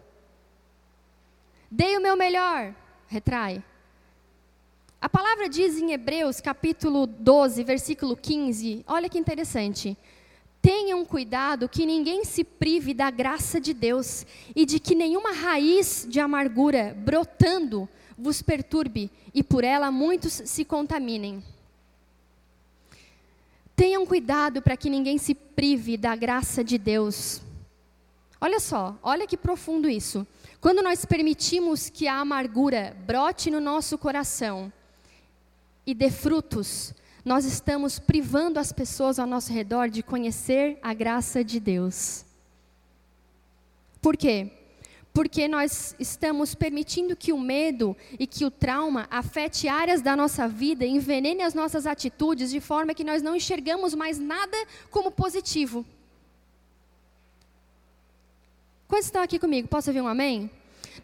Dei 1.70 1.94
o 1.94 2.00
meu 2.00 2.16
melhor, 2.16 2.74
retrai. 3.08 3.64
A 5.00 5.08
palavra 5.08 5.48
diz 5.48 5.78
em 5.78 5.92
Hebreus, 5.92 6.40
capítulo 6.40 7.06
12, 7.06 7.64
versículo 7.64 8.16
15, 8.16 8.84
olha 8.86 9.08
que 9.08 9.18
interessante. 9.18 9.96
Tenham 10.60 11.04
cuidado 11.04 11.68
que 11.68 11.86
ninguém 11.86 12.24
se 12.24 12.42
prive 12.42 12.92
da 12.92 13.10
graça 13.10 13.60
de 13.60 13.72
Deus 13.72 14.26
e 14.54 14.66
de 14.66 14.78
que 14.80 14.94
nenhuma 14.94 15.32
raiz 15.32 16.06
de 16.08 16.20
amargura 16.20 16.96
brotando 16.98 17.88
vos 18.18 18.42
perturbe 18.42 19.10
e 19.32 19.42
por 19.42 19.62
ela 19.62 19.90
muitos 19.90 20.42
se 20.44 20.64
contaminem. 20.64 21.42
Tenham 23.76 24.04
cuidado 24.04 24.60
para 24.60 24.76
que 24.76 24.90
ninguém 24.90 25.16
se 25.16 25.32
prive 25.32 25.96
da 25.96 26.16
graça 26.16 26.64
de 26.64 26.76
Deus. 26.76 27.40
Olha 28.40 28.58
só, 28.58 28.98
olha 29.00 29.28
que 29.28 29.36
profundo 29.36 29.88
isso. 29.88 30.26
Quando 30.60 30.82
nós 30.82 31.04
permitimos 31.04 31.88
que 31.88 32.08
a 32.08 32.18
amargura 32.18 32.96
brote 33.06 33.48
no 33.50 33.60
nosso 33.60 33.96
coração 33.96 34.72
e 35.86 35.94
dê 35.94 36.10
frutos, 36.10 36.92
nós 37.24 37.44
estamos 37.44 38.00
privando 38.00 38.58
as 38.58 38.72
pessoas 38.72 39.20
ao 39.20 39.26
nosso 39.26 39.52
redor 39.52 39.88
de 39.88 40.02
conhecer 40.02 40.78
a 40.82 40.92
graça 40.92 41.44
de 41.44 41.60
Deus. 41.60 42.24
Por 44.02 44.16
quê? 44.16 44.50
Porque 45.12 45.46
nós 45.46 45.94
estamos 45.98 46.56
permitindo 46.56 47.16
que 47.16 47.32
o 47.32 47.38
medo 47.38 47.96
e 48.18 48.26
que 48.26 48.44
o 48.44 48.50
trauma 48.50 49.06
afete 49.10 49.68
áreas 49.68 50.02
da 50.02 50.16
nossa 50.16 50.48
vida, 50.48 50.84
envenene 50.84 51.42
as 51.42 51.54
nossas 51.54 51.86
atitudes 51.86 52.50
de 52.50 52.60
forma 52.60 52.94
que 52.94 53.04
nós 53.04 53.22
não 53.22 53.36
enxergamos 53.36 53.94
mais 53.94 54.18
nada 54.18 54.56
como 54.90 55.10
positivo. 55.10 55.86
Quantos 58.88 59.06
estão 59.06 59.22
aqui 59.22 59.38
comigo? 59.38 59.68
Posso 59.68 59.90
ouvir 59.90 60.00
um 60.00 60.08
amém? 60.08 60.50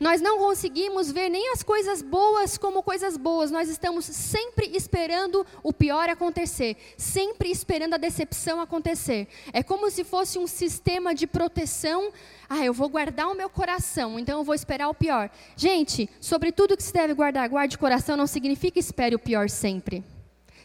Nós 0.00 0.20
não 0.22 0.38
conseguimos 0.38 1.12
ver 1.12 1.28
nem 1.28 1.52
as 1.52 1.62
coisas 1.62 2.00
boas 2.00 2.56
como 2.56 2.82
coisas 2.82 3.18
boas. 3.18 3.50
Nós 3.50 3.68
estamos 3.68 4.06
sempre 4.06 4.70
esperando 4.74 5.46
o 5.62 5.70
pior 5.70 6.08
acontecer, 6.08 6.78
sempre 6.96 7.50
esperando 7.50 7.92
a 7.92 7.98
decepção 7.98 8.58
acontecer. 8.58 9.28
É 9.52 9.62
como 9.62 9.90
se 9.90 10.02
fosse 10.02 10.38
um 10.38 10.46
sistema 10.46 11.14
de 11.14 11.26
proteção. 11.26 12.10
Ah, 12.48 12.64
eu 12.64 12.72
vou 12.72 12.88
guardar 12.88 13.28
o 13.28 13.34
meu 13.34 13.50
coração, 13.50 14.18
então 14.18 14.38
eu 14.38 14.44
vou 14.44 14.54
esperar 14.54 14.88
o 14.88 14.94
pior. 14.94 15.30
Gente, 15.54 16.08
sobre 16.18 16.50
tudo 16.50 16.78
que 16.78 16.82
se 16.82 16.92
deve 16.92 17.12
guardar, 17.12 17.46
guarde 17.50 17.76
o 17.76 17.78
coração 17.78 18.16
não 18.16 18.26
significa 18.26 18.78
espere 18.78 19.14
o 19.14 19.18
pior 19.18 19.50
sempre. 19.50 20.02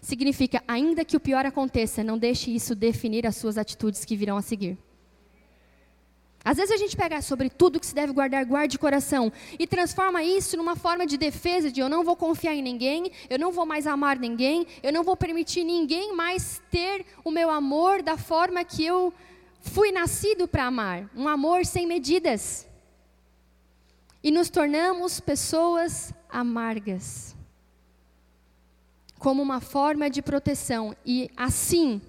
Significa, 0.02 0.64
ainda 0.66 1.04
que 1.04 1.18
o 1.18 1.20
pior 1.20 1.46
aconteça, 1.46 2.02
não 2.02 2.18
deixe 2.18 2.50
isso 2.56 2.74
definir 2.74 3.28
as 3.28 3.36
suas 3.36 3.58
atitudes 3.58 4.06
que 4.06 4.16
virão 4.16 4.38
a 4.38 4.42
seguir. 4.42 4.78
Às 6.44 6.56
vezes 6.56 6.72
a 6.72 6.78
gente 6.78 6.96
pega 6.96 7.22
sobre 7.22 7.50
tudo 7.50 7.80
que 7.80 7.86
se 7.86 7.94
deve 7.94 8.14
guardar, 8.14 8.46
guarde 8.46 8.72
de 8.72 8.80
coração, 8.80 9.32
e 9.58 9.68
transforma 9.68 10.24
isso 10.24 10.56
numa 10.56 10.76
forma 10.76 11.06
de 11.06 11.18
defesa 11.18 11.72
de 11.72 11.82
eu 11.82 11.90
não 11.90 12.04
vou 12.04 12.16
confiar 12.16 12.56
em 12.56 12.62
ninguém, 12.62 13.12
eu 13.30 13.38
não 13.38 13.52
vou 13.52 13.66
mais 13.66 13.86
amar 13.86 14.18
ninguém, 14.18 14.66
eu 14.82 14.94
não 14.94 15.04
vou 15.04 15.18
permitir 15.18 15.64
ninguém 15.64 16.16
mais 16.16 16.62
ter 16.72 17.06
o 17.26 17.32
meu 17.32 17.50
amor 17.50 18.02
da 18.02 18.18
forma 18.18 18.64
que 18.64 18.86
eu 18.86 19.14
fui 19.60 19.92
nascido 19.92 20.48
para 20.48 20.66
amar, 20.66 21.10
um 21.14 21.28
amor 21.28 21.66
sem 21.66 21.86
medidas. 21.86 22.66
E 24.24 24.32
nos 24.32 24.50
tornamos 24.50 25.20
pessoas 25.20 26.14
amargas. 26.30 27.36
Como 29.18 29.42
uma 29.42 29.60
forma 29.60 30.10
de 30.10 30.22
proteção 30.22 30.96
e 31.06 31.30
assim 31.36 32.02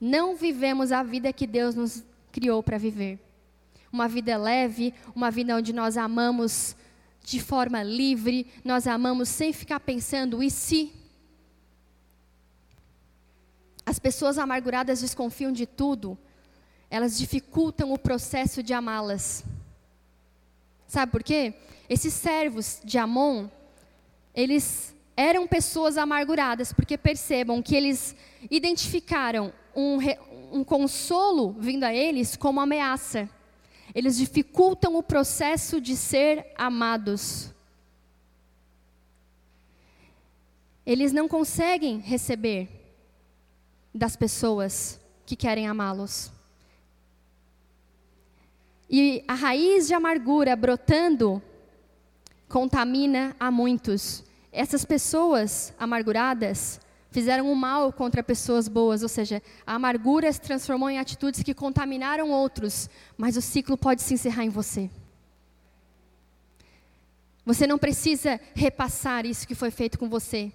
não 0.00 0.36
vivemos 0.36 0.92
a 0.92 1.02
vida 1.02 1.32
que 1.32 1.46
Deus 1.48 1.74
nos 1.74 2.04
criou 2.30 2.62
para 2.62 2.78
viver 2.78 3.23
uma 3.94 4.08
vida 4.08 4.36
leve, 4.36 4.92
uma 5.14 5.30
vida 5.30 5.54
onde 5.54 5.72
nós 5.72 5.96
amamos 5.96 6.74
de 7.22 7.40
forma 7.40 7.80
livre, 7.84 8.44
nós 8.64 8.88
amamos 8.88 9.28
sem 9.28 9.52
ficar 9.52 9.78
pensando 9.78 10.42
e 10.42 10.50
se. 10.50 10.92
As 13.86 14.00
pessoas 14.00 14.36
amarguradas 14.36 15.00
desconfiam 15.00 15.52
de 15.52 15.64
tudo, 15.64 16.18
elas 16.90 17.16
dificultam 17.16 17.92
o 17.92 17.98
processo 17.98 18.64
de 18.64 18.74
amá-las. 18.74 19.44
Sabe 20.88 21.12
por 21.12 21.22
quê? 21.22 21.54
Esses 21.88 22.12
servos 22.14 22.80
de 22.82 22.98
Amon, 22.98 23.46
eles 24.34 24.92
eram 25.16 25.46
pessoas 25.46 25.96
amarguradas, 25.96 26.72
porque 26.72 26.98
percebam 26.98 27.62
que 27.62 27.76
eles 27.76 28.16
identificaram 28.50 29.52
um, 29.72 29.98
um 30.50 30.64
consolo 30.64 31.54
vindo 31.60 31.84
a 31.84 31.94
eles 31.94 32.34
como 32.34 32.60
ameaça. 32.60 33.30
Eles 33.94 34.16
dificultam 34.16 34.96
o 34.96 35.02
processo 35.02 35.80
de 35.80 35.96
ser 35.96 36.52
amados. 36.56 37.52
Eles 40.84 41.12
não 41.12 41.28
conseguem 41.28 41.98
receber 41.98 42.68
das 43.94 44.16
pessoas 44.16 45.00
que 45.24 45.36
querem 45.36 45.68
amá-los. 45.68 46.32
E 48.90 49.24
a 49.26 49.34
raiz 49.34 49.86
de 49.86 49.94
amargura 49.94 50.54
brotando 50.54 51.40
contamina 52.48 53.34
a 53.38 53.50
muitos. 53.50 54.22
Essas 54.52 54.84
pessoas 54.84 55.72
amarguradas 55.78 56.80
fizeram 57.14 57.50
o 57.50 57.54
mal 57.54 57.92
contra 57.92 58.24
pessoas 58.24 58.66
boas, 58.66 59.04
ou 59.04 59.08
seja, 59.08 59.40
a 59.64 59.76
amargura 59.76 60.32
se 60.32 60.40
transformou 60.40 60.90
em 60.90 60.98
atitudes 60.98 61.44
que 61.44 61.54
contaminaram 61.54 62.28
outros, 62.28 62.90
mas 63.16 63.36
o 63.36 63.40
ciclo 63.40 63.78
pode 63.78 64.02
se 64.02 64.14
encerrar 64.14 64.44
em 64.44 64.48
você. 64.48 64.90
Você 67.46 67.68
não 67.68 67.78
precisa 67.78 68.40
repassar 68.52 69.24
isso 69.26 69.46
que 69.46 69.54
foi 69.54 69.70
feito 69.70 69.96
com 69.96 70.08
você. 70.08 70.52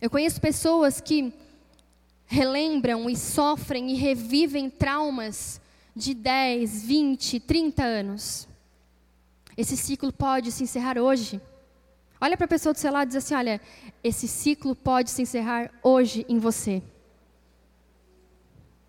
Eu 0.00 0.08
conheço 0.08 0.40
pessoas 0.40 1.00
que 1.00 1.34
relembram 2.24 3.10
e 3.10 3.16
sofrem 3.16 3.90
e 3.90 3.94
revivem 3.94 4.70
traumas 4.70 5.60
de 5.94 6.14
10, 6.14 6.84
20, 6.84 7.40
30 7.40 7.82
anos. 7.82 8.48
Esse 9.56 9.76
ciclo 9.76 10.12
pode 10.12 10.52
se 10.52 10.62
encerrar 10.62 10.98
hoje. 10.98 11.40
Olha 12.24 12.36
para 12.36 12.44
a 12.44 12.48
pessoa 12.48 12.72
do 12.72 12.78
seu 12.78 12.92
lado 12.92 13.08
e 13.08 13.12
diz 13.12 13.16
assim: 13.16 13.34
olha, 13.34 13.60
esse 14.04 14.28
ciclo 14.28 14.76
pode 14.76 15.10
se 15.10 15.20
encerrar 15.22 15.72
hoje 15.82 16.24
em 16.28 16.38
você. 16.38 16.80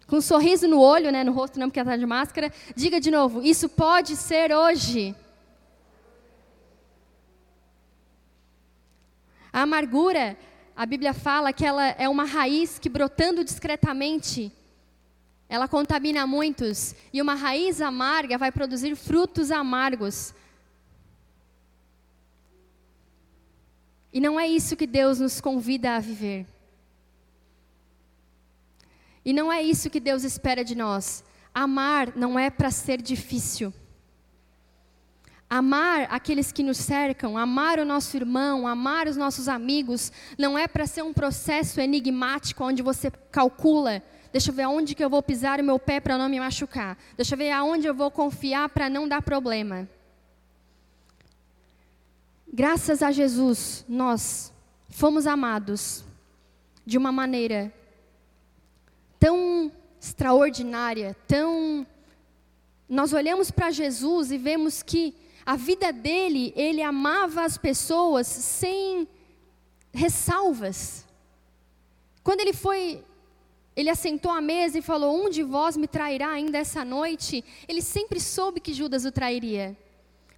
Com 0.05 0.17
um 0.17 0.21
sorriso 0.21 0.67
no 0.67 0.79
olho, 0.79 1.11
né, 1.11 1.23
no 1.23 1.31
rosto, 1.31 1.59
não 1.59 1.67
porque 1.67 1.79
está 1.79 1.97
de 1.97 2.05
máscara, 2.05 2.53
diga 2.75 2.99
de 2.99 3.09
novo: 3.09 3.41
isso 3.41 3.67
pode 3.67 4.15
ser 4.15 4.53
hoje. 4.53 5.15
A 9.51 9.63
amargura, 9.63 10.37
a 10.75 10.85
Bíblia 10.85 11.11
fala 11.11 11.51
que 11.51 11.65
ela 11.65 11.87
é 11.87 12.07
uma 12.07 12.25
raiz 12.25 12.77
que 12.77 12.87
brotando 12.87 13.43
discretamente, 13.43 14.51
ela 15.49 15.67
contamina 15.67 16.27
muitos, 16.27 16.93
e 17.11 17.19
uma 17.19 17.33
raiz 17.33 17.81
amarga 17.81 18.37
vai 18.37 18.51
produzir 18.51 18.95
frutos 18.95 19.49
amargos. 19.49 20.35
E 24.13 24.19
não 24.19 24.39
é 24.39 24.47
isso 24.47 24.75
que 24.75 24.85
Deus 24.85 25.19
nos 25.19 25.41
convida 25.41 25.95
a 25.95 25.99
viver. 25.99 26.45
E 29.25 29.33
não 29.33 29.51
é 29.51 29.61
isso 29.61 29.89
que 29.89 29.99
Deus 29.99 30.23
espera 30.23 30.63
de 30.63 30.75
nós. 30.75 31.23
Amar 31.53 32.15
não 32.15 32.37
é 32.37 32.49
para 32.49 32.69
ser 32.69 33.01
difícil. 33.01 33.73
Amar 35.49 36.07
aqueles 36.09 36.51
que 36.51 36.63
nos 36.63 36.77
cercam, 36.77 37.37
amar 37.37 37.79
o 37.79 37.85
nosso 37.85 38.17
irmão, 38.17 38.67
amar 38.67 39.07
os 39.07 39.17
nossos 39.17 39.47
amigos, 39.47 40.11
não 40.37 40.57
é 40.57 40.67
para 40.67 40.87
ser 40.87 41.03
um 41.03 41.13
processo 41.13 41.79
enigmático 41.79 42.63
onde 42.63 42.81
você 42.81 43.11
calcula, 43.31 44.01
deixa 44.31 44.49
eu 44.49 44.55
ver 44.55 44.63
aonde 44.63 44.95
que 44.95 45.03
eu 45.03 45.11
vou 45.11 45.21
pisar 45.21 45.59
o 45.59 45.63
meu 45.63 45.77
pé 45.77 45.99
para 45.99 46.17
não 46.17 46.27
me 46.27 46.39
machucar, 46.39 46.97
deixa 47.15 47.35
eu 47.35 47.37
ver 47.37 47.51
aonde 47.51 47.85
eu 47.85 47.93
vou 47.93 48.09
confiar 48.09 48.67
para 48.69 48.89
não 48.89 49.07
dar 49.07 49.21
problema. 49.21 49.87
Graças 52.55 53.01
a 53.01 53.11
Jesus, 53.11 53.83
nós 53.89 54.53
fomos 54.87 55.25
amados 55.25 56.03
de 56.85 56.99
uma 56.99 57.11
maneira 57.11 57.73
tão 59.19 59.71
extraordinária, 59.99 61.17
tão. 61.27 61.83
Nós 62.87 63.11
olhamos 63.11 63.49
para 63.49 63.71
Jesus 63.71 64.31
e 64.31 64.37
vemos 64.37 64.83
que 64.83 65.15
a 65.43 65.55
vida 65.55 65.91
dele, 65.91 66.53
ele 66.55 66.83
amava 66.83 67.43
as 67.43 67.57
pessoas 67.57 68.27
sem 68.27 69.07
ressalvas. 69.91 71.07
Quando 72.23 72.41
ele 72.41 72.53
foi, 72.53 73.03
ele 73.75 73.89
assentou 73.89 74.31
à 74.31 74.39
mesa 74.39 74.77
e 74.77 74.83
falou: 74.83 75.25
Um 75.25 75.27
de 75.27 75.41
vós 75.41 75.75
me 75.75 75.87
trairá 75.87 76.29
ainda 76.29 76.59
essa 76.59 76.85
noite. 76.85 77.43
Ele 77.67 77.81
sempre 77.81 78.19
soube 78.19 78.59
que 78.59 78.75
Judas 78.75 79.05
o 79.05 79.11
trairia. 79.11 79.75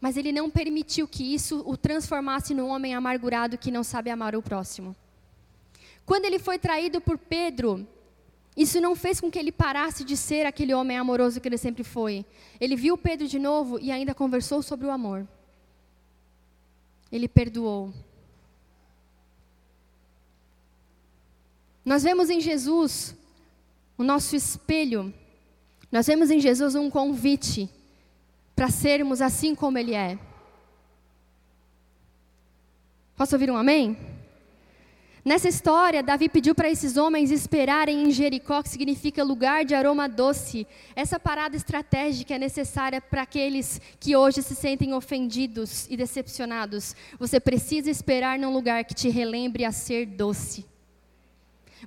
Mas 0.05 0.17
ele 0.17 0.31
não 0.31 0.51
permitiu 0.51 1.07
que 1.07 1.24
isso 1.33 1.63
o 1.65 1.75
transformasse 1.75 2.53
num 2.53 2.67
homem 2.67 2.93
amargurado 2.93 3.57
que 3.57 3.71
não 3.71 3.83
sabe 3.83 4.12
amar 4.12 4.35
o 4.35 4.41
próximo. 4.43 4.95
Quando 6.05 6.25
ele 6.25 6.38
foi 6.38 6.59
traído 6.59 7.01
por 7.01 7.17
Pedro, 7.17 7.88
isso 8.55 8.79
não 8.79 8.95
fez 8.95 9.19
com 9.19 9.31
que 9.31 9.39
ele 9.39 9.51
parasse 9.51 10.03
de 10.03 10.15
ser 10.15 10.45
aquele 10.45 10.75
homem 10.75 10.95
amoroso 10.95 11.41
que 11.41 11.47
ele 11.47 11.57
sempre 11.57 11.83
foi. 11.83 12.24
Ele 12.62 12.75
viu 12.75 12.95
Pedro 12.95 13.27
de 13.27 13.39
novo 13.39 13.79
e 13.79 13.91
ainda 13.91 14.13
conversou 14.13 14.62
sobre 14.62 14.85
o 14.85 14.91
amor. 14.91 15.27
Ele 17.12 17.27
perdoou. 17.27 17.91
Nós 21.83 22.03
vemos 22.03 22.29
em 22.29 22.39
Jesus 22.39 23.15
o 23.97 24.03
nosso 24.03 24.35
espelho. 24.35 25.12
Nós 25.91 26.05
vemos 26.05 26.29
em 26.29 26.39
Jesus 26.39 26.75
um 26.75 26.91
convite 26.91 27.67
para 28.55 28.69
sermos 28.69 29.21
assim 29.21 29.53
como 29.53 29.77
Ele 29.77 29.93
é. 29.93 30.17
Posso 33.15 33.35
ouvir 33.35 33.51
um 33.51 33.57
amém? 33.57 33.97
Nessa 35.24 35.50
história, 35.50 36.03
Davi 36.03 36.29
pediu 36.29 36.53
para 36.53 36.70
esses 36.70 36.98
homens 36.98 37.31
esperarem 37.31 38.03
em 38.03 38.11
Jericó, 38.11 38.61
que 38.61 38.70
significa 38.70 39.24
lugar 39.24 39.65
de 39.65 39.74
aroma 39.74 40.07
doce. 40.07 40.68
Essa 40.96 41.20
parada 41.20 41.55
estratégica 41.55 42.35
é 42.35 42.37
necessária 42.37 43.01
para 43.01 43.24
aqueles 43.24 43.81
que 44.00 44.15
hoje 44.15 44.44
se 44.44 44.53
sentem 44.53 44.94
ofendidos 44.94 45.87
e 45.89 45.98
decepcionados. 45.98 46.96
Você 47.18 47.39
precisa 47.39 47.89
esperar 47.89 48.37
num 48.37 48.53
lugar 48.53 48.85
que 48.85 48.94
te 48.94 49.09
relembre 49.09 49.65
a 49.65 49.72
ser 49.72 50.05
doce. 50.05 50.63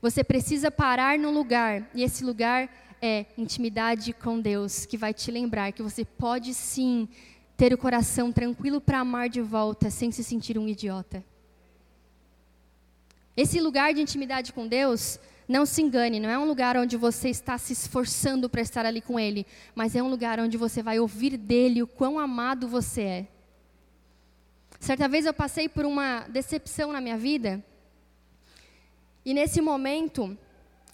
Você 0.03 0.25
precisa 0.25 0.69
parar 0.69 1.17
num 1.17 1.33
lugar, 1.33 1.89
e 1.95 2.03
esse 2.03 2.25
lugar 2.25 2.69
é 3.01 3.27
intimidade 3.37 4.13
com 4.13 4.41
Deus, 4.41 4.87
que 4.87 4.97
vai 4.97 5.15
te 5.15 5.31
lembrar 5.31 5.73
que 5.73 5.83
você 5.83 6.05
pode 6.05 6.55
sim 6.55 7.09
ter 7.57 7.73
o 7.73 7.79
coração 7.79 8.33
tranquilo 8.33 8.81
para 8.81 9.01
amar 9.01 9.29
de 9.29 9.41
volta, 9.41 9.91
sem 9.91 10.11
se 10.11 10.23
sentir 10.23 10.59
um 10.59 10.69
idiota. 10.69 11.25
Esse 13.37 13.61
lugar 13.61 13.95
de 13.95 14.01
intimidade 14.01 14.53
com 14.53 14.67
Deus, 14.67 15.19
não 15.49 15.65
se 15.65 15.81
engane, 15.81 16.21
não 16.21 16.29
é 16.29 16.39
um 16.39 16.47
lugar 16.47 16.77
onde 16.77 16.97
você 16.97 17.29
está 17.29 17.57
se 17.57 17.73
esforçando 17.73 18.49
para 18.49 18.61
estar 18.61 18.85
ali 18.85 19.01
com 19.01 19.19
Ele, 19.19 19.47
mas 19.75 19.95
é 19.97 20.03
um 20.03 20.09
lugar 20.09 20.39
onde 20.41 20.57
você 20.57 20.83
vai 20.83 20.99
ouvir 20.99 21.37
dele 21.37 21.83
o 21.83 21.87
quão 21.87 22.19
amado 22.19 22.69
você 22.69 23.03
é. 23.03 23.27
Certa 24.81 25.09
vez 25.09 25.27
eu 25.27 25.35
passei 25.35 25.69
por 25.69 25.85
uma 25.85 26.27
decepção 26.29 26.93
na 26.93 27.01
minha 27.01 27.17
vida, 27.17 27.65
e 29.25 29.35
nesse 29.35 29.61
momento, 29.61 30.39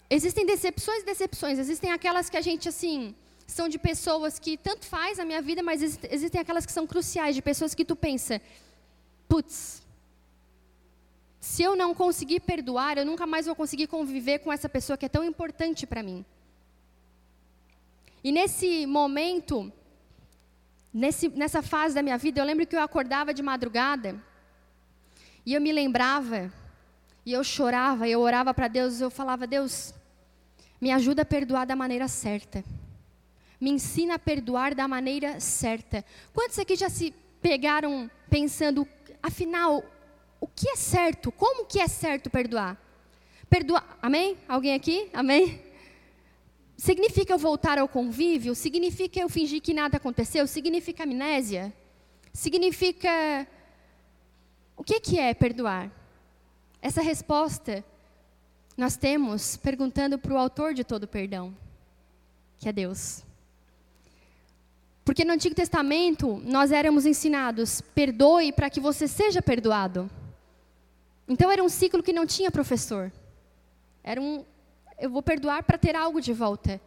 existem 0.09 0.45
decepções 0.45 1.01
e 1.01 1.05
decepções, 1.05 1.59
existem 1.59 1.91
aquelas 1.91 2.29
que 2.29 2.37
a 2.37 2.41
gente, 2.41 2.69
assim, 2.69 3.15
são 3.47 3.67
de 3.69 3.77
pessoas 3.77 4.39
que 4.39 4.57
tanto 4.57 4.85
faz 4.85 5.19
a 5.19 5.25
minha 5.25 5.41
vida, 5.41 5.61
mas 5.61 5.81
existem 6.09 6.41
aquelas 6.41 6.65
que 6.65 6.71
são 6.71 6.87
cruciais, 6.87 7.35
de 7.35 7.41
pessoas 7.41 7.73
que 7.73 7.85
tu 7.85 7.95
pensa, 7.95 8.41
putz, 9.27 9.83
se 11.39 11.61
eu 11.61 11.75
não 11.75 11.93
conseguir 11.93 12.39
perdoar, 12.39 12.97
eu 12.97 13.05
nunca 13.05 13.27
mais 13.27 13.45
vou 13.45 13.55
conseguir 13.55 13.87
conviver 13.87 14.39
com 14.39 14.51
essa 14.51 14.67
pessoa 14.67 14.97
que 14.97 15.05
é 15.05 15.09
tão 15.09 15.23
importante 15.23 15.85
para 15.85 16.01
mim. 16.01 16.25
E 18.23 18.31
nesse 18.31 18.87
momento, 18.87 19.71
nesse, 20.91 21.29
nessa 21.29 21.61
fase 21.61 21.93
da 21.93 22.01
minha 22.01 22.17
vida, 22.17 22.41
eu 22.41 22.45
lembro 22.45 22.65
que 22.65 22.75
eu 22.75 22.81
acordava 22.81 23.31
de 23.31 23.43
madrugada 23.43 24.19
e 25.45 25.53
eu 25.53 25.61
me 25.61 25.71
lembrava, 25.71 26.51
e 27.25 27.33
eu 27.33 27.43
chorava, 27.43 28.07
eu 28.07 28.19
orava 28.19 28.53
para 28.53 28.67
Deus, 28.67 29.01
eu 29.01 29.09
falava: 29.09 29.45
Deus, 29.47 29.93
me 30.79 30.91
ajuda 30.91 31.21
a 31.21 31.25
perdoar 31.25 31.65
da 31.65 31.75
maneira 31.75 32.07
certa. 32.07 32.63
Me 33.59 33.69
ensina 33.69 34.15
a 34.15 34.19
perdoar 34.19 34.75
da 34.75 34.87
maneira 34.87 35.39
certa. 35.39 36.03
Quantos 36.33 36.59
aqui 36.59 36.75
já 36.75 36.89
se 36.89 37.13
pegaram 37.41 38.09
pensando, 38.29 38.87
afinal, 39.21 39.83
o 40.39 40.47
que 40.47 40.69
é 40.69 40.75
certo? 40.75 41.31
Como 41.31 41.65
que 41.65 41.79
é 41.79 41.87
certo 41.87 42.29
perdoar? 42.29 42.77
Perdoar, 43.49 43.97
amém? 44.01 44.37
Alguém 44.47 44.73
aqui? 44.73 45.09
Amém? 45.13 45.61
Significa 46.77 47.33
eu 47.33 47.37
voltar 47.37 47.77
ao 47.77 47.87
convívio? 47.87 48.53
Significa 48.53 49.19
eu 49.19 49.29
fingir 49.29 49.61
que 49.61 49.73
nada 49.73 49.97
aconteceu? 49.97 50.45
Significa 50.45 51.03
amnésia? 51.03 51.73
Significa. 52.33 53.47
O 54.75 54.83
que, 54.83 54.99
que 54.99 55.17
é 55.17 55.33
perdoar? 55.33 55.89
Essa 56.81 57.01
resposta 57.01 57.83
nós 58.77 58.97
temos 58.97 59.55
perguntando 59.57 60.17
para 60.17 60.33
o 60.33 60.37
autor 60.37 60.73
de 60.73 60.83
todo 60.83 61.07
perdão, 61.07 61.55
que 62.57 62.67
é 62.67 62.73
Deus. 62.73 63.23
Porque 65.05 65.23
no 65.23 65.33
Antigo 65.33 65.53
Testamento 65.53 66.41
nós 66.43 66.71
éramos 66.71 67.05
ensinados: 67.05 67.79
perdoe 67.79 68.51
para 68.51 68.69
que 68.69 68.79
você 68.79 69.07
seja 69.07 69.41
perdoado. 69.41 70.09
Então 71.27 71.49
era 71.51 71.63
um 71.63 71.69
ciclo 71.69 72.03
que 72.03 72.11
não 72.11 72.25
tinha 72.25 72.51
professor. 72.51 73.11
Era 74.03 74.19
um, 74.19 74.43
eu 74.99 75.09
vou 75.09 75.21
perdoar 75.21 75.63
para 75.63 75.77
ter 75.77 75.95
algo 75.95 76.19
de 76.19 76.33
volta. 76.33 76.81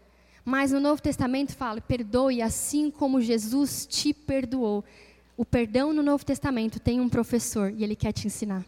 Mas 0.44 0.72
no 0.72 0.80
Novo 0.80 1.00
Testamento 1.00 1.56
fala: 1.56 1.80
perdoe 1.80 2.42
assim 2.42 2.90
como 2.90 3.20
Jesus 3.20 3.86
te 3.86 4.12
perdoou. 4.12 4.84
O 5.36 5.44
perdão 5.44 5.92
no 5.92 6.02
Novo 6.02 6.24
Testamento 6.24 6.80
tem 6.80 7.00
um 7.00 7.08
professor 7.08 7.72
e 7.72 7.84
ele 7.84 7.94
quer 7.94 8.12
te 8.12 8.26
ensinar. 8.26 8.64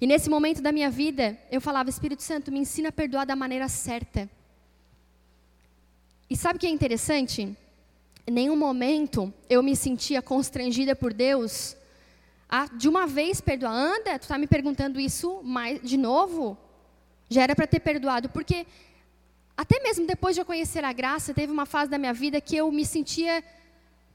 E 0.00 0.06
nesse 0.06 0.28
momento 0.28 0.60
da 0.60 0.72
minha 0.72 0.90
vida, 0.90 1.38
eu 1.50 1.60
falava: 1.60 1.90
Espírito 1.90 2.22
Santo, 2.22 2.50
me 2.50 2.58
ensina 2.58 2.88
a 2.88 2.92
perdoar 2.92 3.24
da 3.24 3.36
maneira 3.36 3.68
certa. 3.68 4.28
E 6.28 6.36
sabe 6.36 6.56
o 6.56 6.60
que 6.60 6.66
é 6.66 6.70
interessante? 6.70 7.56
Em 8.26 8.30
nenhum 8.30 8.56
momento 8.56 9.32
eu 9.48 9.62
me 9.62 9.76
sentia 9.76 10.22
constrangida 10.22 10.96
por 10.96 11.12
Deus 11.12 11.76
ah, 12.48 12.66
de 12.66 12.88
uma 12.88 13.06
vez 13.06 13.40
perdoar. 13.40 13.72
Anda, 13.72 14.18
tu 14.18 14.22
está 14.22 14.38
me 14.38 14.46
perguntando 14.46 14.98
isso 14.98 15.42
mais 15.42 15.80
de 15.82 15.96
novo? 15.96 16.56
Já 17.28 17.42
era 17.42 17.54
para 17.54 17.66
ter 17.66 17.80
perdoado, 17.80 18.28
porque 18.30 18.66
até 19.56 19.80
mesmo 19.80 20.06
depois 20.06 20.34
de 20.34 20.40
eu 20.40 20.44
conhecer 20.46 20.84
a 20.84 20.92
graça, 20.92 21.34
teve 21.34 21.52
uma 21.52 21.66
fase 21.66 21.90
da 21.90 21.98
minha 21.98 22.12
vida 22.12 22.40
que 22.40 22.56
eu 22.56 22.70
me 22.72 22.84
sentia 22.84 23.44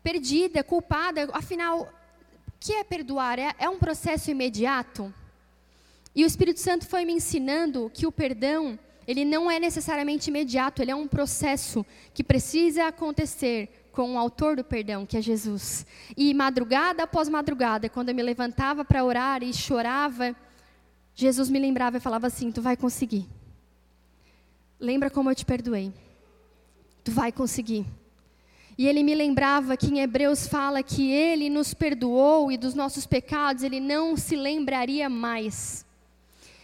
perdida, 0.04 0.64
culpada. 0.64 1.30
Afinal, 1.32 1.82
o 2.48 2.52
que 2.60 2.74
é 2.74 2.84
perdoar? 2.84 3.40
É, 3.40 3.56
é 3.60 3.70
um 3.70 3.78
processo 3.78 4.32
imediato? 4.32 5.14
E 6.16 6.24
o 6.24 6.28
Espírito 6.28 6.60
Santo 6.60 6.88
foi 6.88 7.06
me 7.06 7.14
ensinando 7.14 7.92
que 7.94 8.08
o 8.08 8.12
perdão, 8.12 8.78
ele 9.08 9.24
não 9.24 9.50
é 9.50 9.60
necessariamente 9.60 10.30
imediato, 10.30 10.82
ele 10.82 10.92
é 10.92 10.96
um 10.96 11.08
processo 11.08 11.86
que 12.14 12.24
precisa 12.24 12.88
acontecer 12.88 13.90
com 13.92 14.16
o 14.16 14.18
autor 14.18 14.56
do 14.56 14.64
perdão, 14.64 15.06
que 15.06 15.18
é 15.18 15.22
Jesus. 15.22 15.86
E 16.16 16.34
madrugada 16.34 17.04
após 17.04 17.28
madrugada, 17.28 17.90
quando 17.90 18.10
eu 18.10 18.16
me 18.16 18.24
levantava 18.24 18.86
para 18.86 19.04
orar 19.04 19.44
e 19.44 19.54
chorava, 19.54 20.36
Jesus 21.14 21.50
me 21.50 21.60
lembrava 21.60 21.98
e 21.98 22.00
falava 22.00 22.28
assim: 22.28 22.52
Tu 22.52 22.62
vai 22.62 22.78
conseguir. 22.78 23.28
Lembra 24.80 25.10
como 25.10 25.30
eu 25.30 25.36
te 25.36 25.46
perdoei. 25.46 25.92
Tu 27.04 27.12
vai 27.12 27.32
conseguir. 27.32 27.86
E 28.78 28.88
ele 28.88 29.04
me 29.04 29.14
lembrava 29.14 29.76
que 29.76 29.88
em 29.88 30.00
Hebreus 30.00 30.48
fala 30.48 30.82
que 30.82 31.12
ele 31.12 31.50
nos 31.50 31.74
perdoou 31.74 32.50
e 32.50 32.58
dos 32.58 32.74
nossos 32.74 33.06
pecados 33.06 33.62
ele 33.62 33.82
não 33.82 34.16
se 34.16 34.38
lembraria 34.38 35.10
mais. 35.10 35.86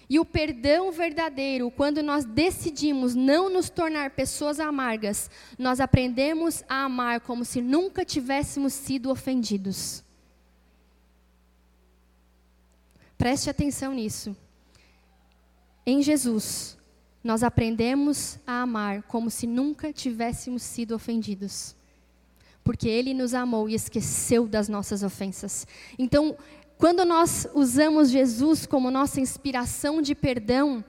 E 0.09 0.19
o 0.19 0.25
perdão 0.25 0.91
verdadeiro, 0.91 1.71
quando 1.71 2.03
nós 2.03 2.25
decidimos 2.25 3.15
não 3.15 3.49
nos 3.49 3.69
tornar 3.69 4.11
pessoas 4.11 4.59
amargas, 4.59 5.31
nós 5.57 5.79
aprendemos 5.79 6.63
a 6.69 6.83
amar 6.83 7.21
como 7.21 7.43
se 7.43 7.61
nunca 7.61 8.05
tivéssemos 8.05 8.73
sido 8.73 9.09
ofendidos. 9.09 10.03
Preste 13.17 13.49
atenção 13.49 13.93
nisso. 13.93 14.35
Em 15.85 16.01
Jesus, 16.01 16.77
nós 17.23 17.41
aprendemos 17.41 18.37
a 18.45 18.61
amar 18.61 19.01
como 19.03 19.31
se 19.31 19.47
nunca 19.47 19.91
tivéssemos 19.91 20.61
sido 20.61 20.93
ofendidos. 20.93 21.75
Porque 22.63 22.87
Ele 22.87 23.13
nos 23.13 23.33
amou 23.33 23.67
e 23.67 23.73
esqueceu 23.73 24.47
das 24.47 24.67
nossas 24.67 25.01
ofensas. 25.01 25.65
Então, 25.97 26.37
quando 26.77 27.05
nós 27.05 27.47
usamos 27.53 28.09
Jesus 28.09 28.65
como 28.65 28.91
nossa 28.91 29.21
inspiração 29.21 30.01
de 30.01 30.13
perdão, 30.13 30.83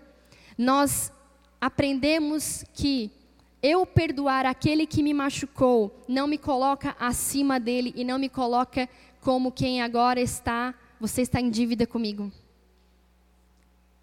nós 0.58 1.12
aprendemos 1.60 2.64
que 2.74 3.10
eu 3.62 3.86
perdoar 3.86 4.46
aquele 4.46 4.86
que 4.86 5.02
me 5.02 5.14
machucou 5.14 6.04
não 6.08 6.26
me 6.26 6.38
coloca 6.38 6.94
acima 6.98 7.58
dele 7.58 7.92
e 7.96 8.04
não 8.04 8.18
me 8.18 8.28
coloca 8.28 8.88
como 9.20 9.50
quem 9.50 9.82
agora 9.82 10.20
está, 10.20 10.74
você 11.00 11.22
está 11.22 11.40
em 11.40 11.50
dívida 11.50 11.86
comigo. 11.86 12.30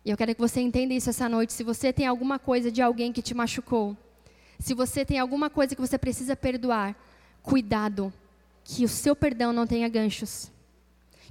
E 0.06 0.10
eu 0.10 0.18
quero 0.18 0.36
que 0.36 0.42
você 0.42 0.60
entenda 0.60 0.94
isso 0.94 1.10
essa 1.10 1.30
noite. 1.30 1.54
Se 1.54 1.64
você 1.64 1.94
tem 1.94 2.06
alguma 2.06 2.38
coisa 2.38 2.70
de 2.70 2.82
alguém 2.82 3.14
que 3.14 3.22
te 3.22 3.34
machucou, 3.34 3.96
se 4.60 4.74
você 4.74 5.06
tem 5.06 5.18
alguma 5.18 5.50
coisa 5.50 5.76
que 5.76 5.82
você 5.82 5.98
precisa 5.98 6.36
perdoar, 6.36 6.96
cuidado, 7.42 8.12
que 8.66 8.84
o 8.84 8.90
seu 8.90 9.16
perdão 9.16 9.54
não 9.54 9.66
tenha 9.66 9.88
ganchos. 9.88 10.52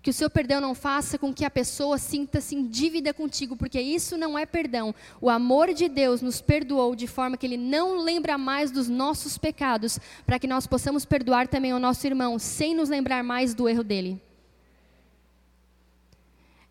Que 0.00 0.11
o 0.11 0.12
seu 0.12 0.31
perdão 0.31 0.61
não 0.61 0.74
faça 0.74 1.18
com 1.18 1.33
que 1.33 1.44
a 1.44 1.50
pessoa 1.50 1.98
sinta-se 1.98 2.57
em 2.57 2.66
dívida 2.66 3.12
contigo, 3.12 3.57
porque 3.57 3.81
isso 3.81 4.16
não 4.16 4.38
é 4.38 4.46
perdão. 4.46 4.94
O 5.20 5.28
amor 5.28 5.74
de 5.74 5.88
Deus 5.88 6.22
nos 6.22 6.40
perdoou 6.40 6.96
de 6.96 7.07
forma 7.07 7.37
que 7.37 7.46
Ele 7.46 7.57
não 7.57 7.98
lembra 7.98 8.38
mais 8.38 8.70
dos 8.70 8.88
nossos 8.88 9.37
pecados, 9.38 9.98
para 10.24 10.38
que 10.38 10.46
nós 10.46 10.66
possamos 10.66 11.05
perdoar 11.05 11.46
também 11.46 11.72
ao 11.72 11.78
nosso 11.78 12.07
irmão, 12.07 12.38
sem 12.38 12.74
nos 12.74 12.88
lembrar 12.88 13.22
mais 13.22 13.55
do 13.55 13.68
erro 13.68 13.85
dele. 13.85 14.20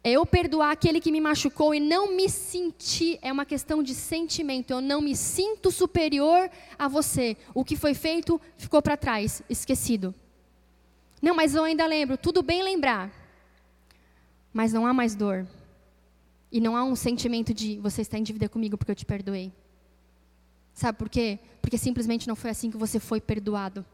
É 0.04 0.12
eu 0.12 0.26
perdoar 0.26 0.72
aquele 0.72 1.00
que 1.00 1.12
me 1.12 1.22
machucou 1.22 1.76
e 1.76 1.80
não 1.80 2.16
me 2.16 2.28
sentir, 2.28 3.20
é 3.22 3.32
uma 3.32 3.46
questão 3.46 3.84
de 3.84 3.94
sentimento. 3.94 4.72
Eu 4.72 4.82
não 4.82 5.00
me 5.00 5.16
sinto 5.16 5.70
superior 5.70 6.50
a 6.78 6.88
você. 6.88 7.38
O 7.54 7.64
que 7.64 7.76
foi 7.76 7.94
feito 7.94 8.42
ficou 8.58 8.82
para 8.82 8.98
trás, 8.98 9.44
esquecido. 9.48 10.14
Não, 11.22 11.36
mas 11.36 11.56
eu 11.56 11.64
ainda 11.64 11.86
lembro. 11.86 12.18
Tudo 12.18 12.42
bem 12.42 12.64
lembrar 12.64 13.12
mas 14.54 14.74
não 14.74 14.86
há 14.86 14.94
mais 14.94 15.16
dor. 15.16 15.48
E 16.52 16.60
não 16.60 16.76
há 16.76 16.84
um 16.84 16.96
sentimento 16.96 17.54
de 17.54 17.80
você 17.80 18.02
está 18.02 18.18
em 18.18 18.24
dívida 18.24 18.50
comigo 18.50 18.78
porque 18.78 18.92
eu 18.92 18.96
te 18.96 19.06
perdoei. 19.06 19.52
Sabe 20.74 20.98
por 20.98 21.10
quê? 21.10 21.40
Porque 21.62 21.78
simplesmente 21.78 22.28
não 22.28 22.36
foi 22.36 22.50
assim 22.50 22.70
que 22.70 22.78
você 22.78 23.00
foi 23.00 23.22
perdoado. 23.22 23.86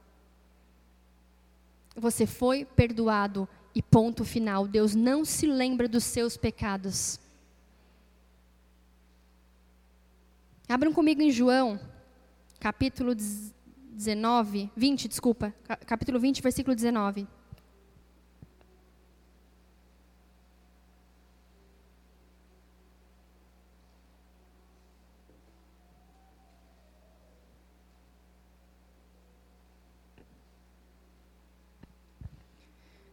Você 1.96 2.26
foi 2.26 2.66
perdoado 2.66 3.48
e 3.74 3.82
ponto 3.82 4.24
final. 4.26 4.68
Deus 4.68 4.96
não 4.96 5.24
se 5.24 5.46
lembra 5.46 5.88
dos 5.88 6.04
seus 6.04 6.38
pecados. 6.38 7.20
Abram 10.68 10.92
comigo 10.92 11.22
em 11.22 11.32
João, 11.32 11.80
capítulo 12.60 13.16
19, 13.98 14.70
20, 14.76 15.08
desculpa, 15.08 15.52
capítulo 15.88 16.20
20, 16.20 16.40
versículo 16.44 16.76
19. 16.76 17.28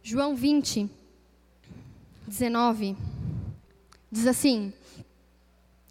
João 0.03 0.35
20, 0.35 0.87
19, 2.27 2.95
diz 4.11 4.27
assim. 4.27 4.71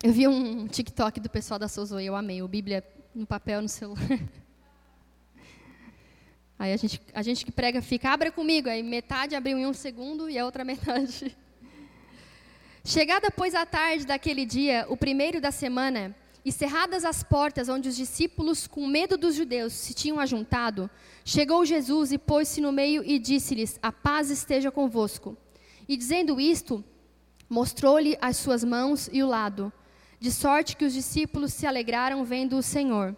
Eu 0.01 0.13
vi 0.13 0.29
um 0.29 0.69
TikTok 0.69 1.19
do 1.19 1.29
pessoal 1.29 1.59
da 1.59 1.67
Souza 1.67 2.01
e 2.01 2.07
eu 2.07 2.15
amei, 2.15 2.41
o 2.41 2.47
Bíblia 2.47 2.85
no 3.13 3.27
papel 3.27 3.61
no 3.61 3.69
celular. 3.69 3.99
Aí 6.65 6.73
a 6.73 6.79
gente, 6.79 6.99
a 7.13 7.23
gente 7.23 7.45
que 7.45 7.53
prega 7.53 7.83
fica, 7.83 8.09
abra 8.09 8.33
comigo. 8.33 8.71
Aí 8.71 8.83
metade 8.83 9.37
abriu 9.37 9.59
em 9.59 9.67
um 9.67 9.75
segundo 9.75 10.31
e 10.31 10.39
a 10.39 10.47
outra 10.47 10.65
metade. 10.65 11.37
Chegada, 12.83 13.31
pois, 13.31 13.55
a 13.55 13.67
tarde 13.67 14.07
daquele 14.07 14.47
dia, 14.47 14.87
o 14.89 14.97
primeiro 14.97 15.43
da 15.43 15.51
semana, 15.51 16.17
e 16.43 16.51
cerradas 16.51 17.05
as 17.05 17.23
portas 17.23 17.69
onde 17.69 17.91
os 17.91 17.97
discípulos, 17.97 18.67
com 18.67 18.87
medo 18.87 19.19
dos 19.19 19.35
judeus, 19.35 19.75
se 19.75 19.93
tinham 19.93 20.19
ajuntado, 20.19 20.89
chegou 21.23 21.67
Jesus 21.67 22.13
e 22.13 22.19
pôs-se 22.19 22.63
no 22.63 22.73
meio 22.73 23.05
e 23.05 23.19
disse-lhes: 23.19 23.79
A 23.83 23.93
paz 23.93 24.31
esteja 24.31 24.71
convosco. 24.71 25.37
E 25.87 25.99
dizendo 25.99 26.41
isto, 26.41 26.83
mostrou-lhe 27.47 28.17
as 28.23 28.39
suas 28.39 28.65
mãos 28.65 29.11
e 29.13 29.23
o 29.23 29.29
lado, 29.29 29.71
de 30.19 30.33
sorte 30.33 30.77
que 30.79 30.87
os 30.87 30.95
discípulos 30.95 31.53
se 31.53 31.67
alegraram 31.67 32.25
vendo 32.25 32.57
o 32.57 32.63
Senhor. 32.63 33.15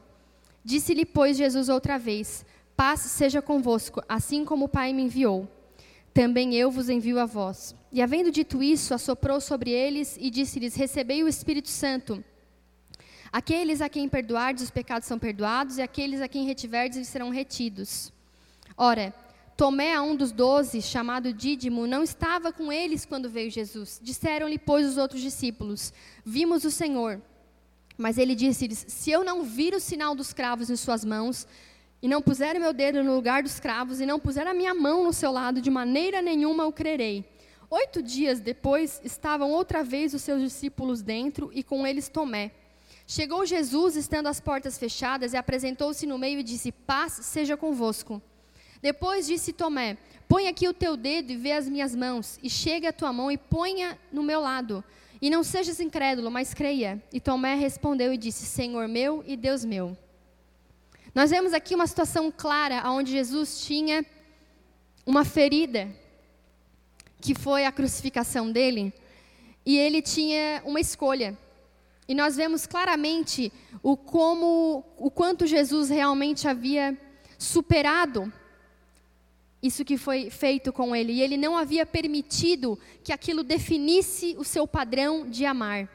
Disse-lhe, 0.64 1.06
pois, 1.06 1.36
Jesus 1.36 1.68
outra 1.68 1.96
vez: 1.96 2.44
Paz 2.76 3.00
seja 3.00 3.40
convosco, 3.40 4.02
assim 4.06 4.44
como 4.44 4.66
o 4.66 4.68
Pai 4.68 4.92
me 4.92 5.02
enviou. 5.02 5.48
Também 6.12 6.54
eu 6.54 6.70
vos 6.70 6.88
envio 6.88 7.18
a 7.18 7.24
vós. 7.24 7.74
E 7.90 8.02
havendo 8.02 8.30
dito 8.30 8.62
isso, 8.62 8.92
assoprou 8.92 9.40
sobre 9.40 9.70
eles 9.70 10.16
e 10.20 10.28
disse-lhes: 10.30 10.74
Recebei 10.74 11.22
o 11.22 11.28
Espírito 11.28 11.68
Santo. 11.68 12.22
Aqueles 13.32 13.80
a 13.80 13.88
quem 13.88 14.08
perdoardes 14.08 14.64
os 14.64 14.70
pecados 14.70 15.08
são 15.08 15.18
perdoados, 15.18 15.78
e 15.78 15.82
aqueles 15.82 16.20
a 16.20 16.28
quem 16.28 16.44
retiverdes 16.44 17.08
serão 17.08 17.30
retidos. 17.30 18.12
Ora, 18.76 19.14
Tomé, 19.56 19.94
a 19.94 20.02
um 20.02 20.14
dos 20.14 20.32
doze, 20.32 20.82
chamado 20.82 21.32
Dídimo, 21.32 21.86
não 21.86 22.02
estava 22.02 22.52
com 22.52 22.70
eles 22.70 23.06
quando 23.06 23.30
veio 23.30 23.50
Jesus. 23.50 23.98
Disseram-lhe, 24.02 24.58
pois, 24.58 24.86
os 24.86 24.98
outros 24.98 25.22
discípulos: 25.22 25.94
Vimos 26.24 26.64
o 26.64 26.70
Senhor. 26.70 27.22
Mas 27.96 28.18
ele 28.18 28.34
disse-lhes: 28.34 28.84
Se 28.86 29.10
eu 29.10 29.24
não 29.24 29.42
vir 29.42 29.74
o 29.74 29.80
sinal 29.80 30.14
dos 30.14 30.34
cravos 30.34 30.68
em 30.68 30.76
suas 30.76 31.04
mãos, 31.04 31.46
e 32.06 32.08
não 32.08 32.22
puser 32.22 32.56
meu 32.60 32.72
dedo 32.72 33.02
no 33.02 33.16
lugar 33.16 33.42
dos 33.42 33.58
cravos, 33.58 34.00
e 34.00 34.06
não 34.06 34.20
puser 34.20 34.46
a 34.46 34.54
minha 34.54 34.72
mão 34.72 35.02
no 35.02 35.12
seu 35.12 35.32
lado, 35.32 35.60
de 35.60 35.68
maneira 35.68 36.22
nenhuma 36.22 36.64
o 36.64 36.70
crerei. 36.72 37.24
Oito 37.68 38.00
dias 38.00 38.38
depois, 38.38 39.00
estavam 39.02 39.50
outra 39.50 39.82
vez 39.82 40.14
os 40.14 40.22
seus 40.22 40.40
discípulos 40.40 41.02
dentro, 41.02 41.50
e 41.52 41.64
com 41.64 41.84
eles 41.84 42.08
Tomé. 42.08 42.52
Chegou 43.08 43.44
Jesus, 43.44 43.96
estando 43.96 44.28
as 44.28 44.38
portas 44.38 44.78
fechadas, 44.78 45.32
e 45.32 45.36
apresentou-se 45.36 46.06
no 46.06 46.16
meio 46.16 46.38
e 46.38 46.44
disse: 46.44 46.70
Paz 46.70 47.14
seja 47.22 47.56
convosco. 47.56 48.22
Depois 48.80 49.26
disse 49.26 49.52
Tomé: 49.52 49.96
Põe 50.28 50.46
aqui 50.46 50.68
o 50.68 50.72
teu 50.72 50.96
dedo 50.96 51.32
e 51.32 51.36
vê 51.36 51.50
as 51.50 51.68
minhas 51.68 51.92
mãos, 51.92 52.38
e 52.40 52.48
chegue 52.48 52.86
a 52.86 52.92
tua 52.92 53.12
mão 53.12 53.32
e 53.32 53.36
ponha 53.36 53.98
no 54.12 54.22
meu 54.22 54.40
lado. 54.40 54.84
E 55.20 55.28
não 55.28 55.42
sejas 55.42 55.80
incrédulo, 55.80 56.30
mas 56.30 56.54
creia. 56.54 57.02
E 57.12 57.18
Tomé 57.18 57.56
respondeu 57.56 58.14
e 58.14 58.16
disse: 58.16 58.46
Senhor 58.46 58.86
meu 58.86 59.24
e 59.26 59.36
Deus 59.36 59.64
meu. 59.64 59.98
Nós 61.16 61.30
vemos 61.30 61.54
aqui 61.54 61.74
uma 61.74 61.86
situação 61.86 62.30
clara 62.30 62.90
onde 62.90 63.12
Jesus 63.12 63.64
tinha 63.64 64.04
uma 65.06 65.24
ferida, 65.24 65.88
que 67.22 67.34
foi 67.34 67.64
a 67.64 67.72
crucificação 67.72 68.52
dele, 68.52 68.92
e 69.64 69.78
ele 69.78 70.02
tinha 70.02 70.60
uma 70.62 70.78
escolha. 70.78 71.34
E 72.06 72.14
nós 72.14 72.36
vemos 72.36 72.66
claramente 72.66 73.50
o 73.82 73.96
como, 73.96 74.84
o 74.98 75.10
quanto 75.10 75.46
Jesus 75.46 75.88
realmente 75.88 76.46
havia 76.46 76.94
superado 77.38 78.30
isso 79.62 79.86
que 79.86 79.96
foi 79.96 80.28
feito 80.28 80.70
com 80.70 80.94
ele, 80.94 81.14
e 81.14 81.22
ele 81.22 81.38
não 81.38 81.56
havia 81.56 81.86
permitido 81.86 82.78
que 83.02 83.10
aquilo 83.10 83.42
definisse 83.42 84.36
o 84.36 84.44
seu 84.44 84.68
padrão 84.68 85.26
de 85.26 85.46
amar. 85.46 85.88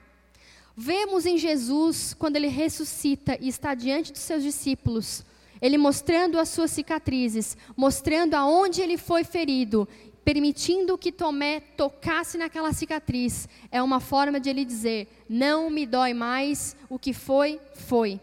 Vemos 0.76 1.26
em 1.26 1.38
Jesus, 1.38 2.14
quando 2.14 2.38
ele 2.38 2.48
ressuscita 2.48 3.38
e 3.40 3.48
está 3.48 3.74
diante 3.74 4.12
dos 4.12 4.22
seus 4.22 4.42
discípulos, 4.42 5.24
ele 5.62 5.78
mostrando 5.78 6.40
as 6.40 6.50
suas 6.50 6.72
cicatrizes, 6.72 7.58
mostrando 7.76 8.34
aonde 8.36 8.82
ele 8.82 8.98
foi 8.98 9.24
ferido, 9.24 9.88
permitindo 10.24 10.98
que 10.98 11.12
Tomé 11.12 11.60
tocasse 11.60 12.38
naquela 12.38 12.74
cicatriz, 12.74 13.48
é 13.72 13.82
uma 13.82 14.00
forma 14.00 14.40
de 14.40 14.50
ele 14.50 14.66
dizer: 14.66 15.08
Não 15.30 15.70
me 15.70 15.86
dói 15.86 16.14
mais, 16.14 16.76
o 16.90 16.98
que 16.98 17.14
foi, 17.14 17.60
foi. 17.76 18.20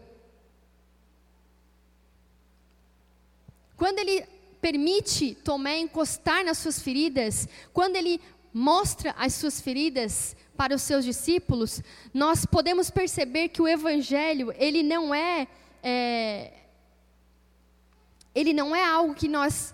Quando 3.77 3.99
ele 3.99 4.25
permite 4.59 5.35
Tomé 5.35 5.79
encostar 5.79 6.43
nas 6.43 6.57
suas 6.57 6.81
feridas, 6.81 7.47
quando 7.71 7.95
ele 7.95 8.19
mostra 8.53 9.13
as 9.17 9.33
suas 9.33 9.61
feridas 9.61 10.35
para 10.57 10.75
os 10.75 10.81
seus 10.81 11.05
discípulos, 11.05 11.81
nós 12.13 12.45
podemos 12.45 12.89
perceber 12.89 13.49
que 13.49 13.61
o 13.61 13.67
evangelho 13.67 14.53
ele 14.57 14.83
não 14.83 15.13
é, 15.15 15.47
é 15.81 16.53
ele 18.35 18.53
não 18.53 18.75
é 18.75 18.83
algo 18.83 19.15
que 19.15 19.27
nós 19.27 19.73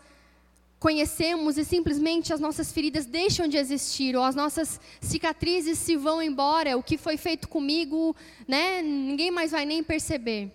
conhecemos 0.80 1.58
e 1.58 1.66
simplesmente 1.66 2.32
as 2.32 2.40
nossas 2.40 2.72
feridas 2.72 3.08
deixam 3.08 3.48
de 3.48 3.58
existir 3.58 4.16
ou 4.16 4.24
as 4.24 4.36
nossas 4.36 4.80
cicatrizes 5.02 5.80
se 5.80 5.96
vão 5.96 6.22
embora, 6.22 6.78
o 6.78 6.84
que 6.84 6.98
foi 6.98 7.18
feito 7.18 7.48
comigo, 7.48 8.16
né, 8.48 8.82
ninguém 8.84 9.32
mais 9.32 9.52
vai 9.52 9.66
nem 9.66 9.84
perceber. 9.84 10.52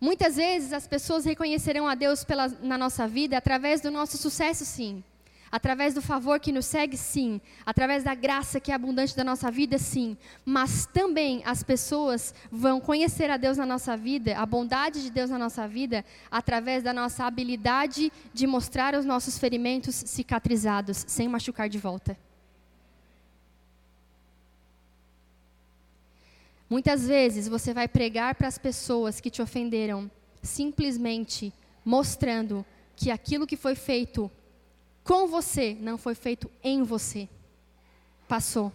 Muitas 0.00 0.36
vezes 0.36 0.72
as 0.72 0.86
pessoas 0.86 1.24
reconhecerão 1.24 1.86
a 1.86 1.94
Deus 1.94 2.24
pela, 2.24 2.48
na 2.48 2.76
nossa 2.76 3.06
vida 3.06 3.38
através 3.38 3.80
do 3.80 3.90
nosso 3.90 4.18
sucesso, 4.18 4.64
sim. 4.64 5.04
Através 5.50 5.94
do 5.94 6.02
favor 6.02 6.40
que 6.40 6.52
nos 6.52 6.66
segue, 6.66 6.96
sim. 6.96 7.40
Através 7.64 8.02
da 8.02 8.14
graça 8.14 8.58
que 8.58 8.72
é 8.72 8.74
abundante 8.74 9.16
da 9.16 9.22
nossa 9.22 9.50
vida, 9.50 9.78
sim. 9.78 10.16
Mas 10.44 10.86
também 10.86 11.42
as 11.44 11.62
pessoas 11.62 12.34
vão 12.50 12.80
conhecer 12.80 13.30
a 13.30 13.36
Deus 13.36 13.56
na 13.56 13.66
nossa 13.66 13.96
vida, 13.96 14.36
a 14.36 14.44
bondade 14.44 15.02
de 15.02 15.10
Deus 15.10 15.30
na 15.30 15.38
nossa 15.38 15.68
vida, 15.68 16.04
através 16.30 16.82
da 16.82 16.92
nossa 16.92 17.24
habilidade 17.24 18.12
de 18.34 18.46
mostrar 18.46 18.94
os 18.94 19.04
nossos 19.04 19.38
ferimentos 19.38 19.94
cicatrizados, 19.94 21.04
sem 21.06 21.28
machucar 21.28 21.68
de 21.68 21.78
volta. 21.78 22.16
Muitas 26.68 27.06
vezes 27.06 27.46
você 27.46 27.72
vai 27.72 27.86
pregar 27.86 28.34
para 28.34 28.48
as 28.48 28.58
pessoas 28.58 29.20
que 29.20 29.30
te 29.30 29.40
ofenderam, 29.40 30.10
simplesmente 30.42 31.52
mostrando 31.84 32.66
que 32.96 33.10
aquilo 33.10 33.46
que 33.46 33.56
foi 33.56 33.76
feito 33.76 34.28
com 35.06 35.28
você 35.28 35.76
não 35.80 35.96
foi 35.96 36.16
feito 36.16 36.50
em 36.64 36.82
você. 36.82 37.28
Passou. 38.26 38.72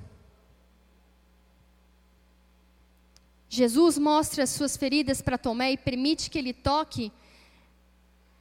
Jesus 3.50 3.98
mostra 3.98 4.44
as 4.44 4.50
suas 4.50 4.78
feridas 4.78 5.22
para 5.22 5.38
Tomé 5.38 5.74
e 5.74 5.78
permite 5.78 6.30
que 6.30 6.39
ele 6.39 6.54
toque. 6.54 7.12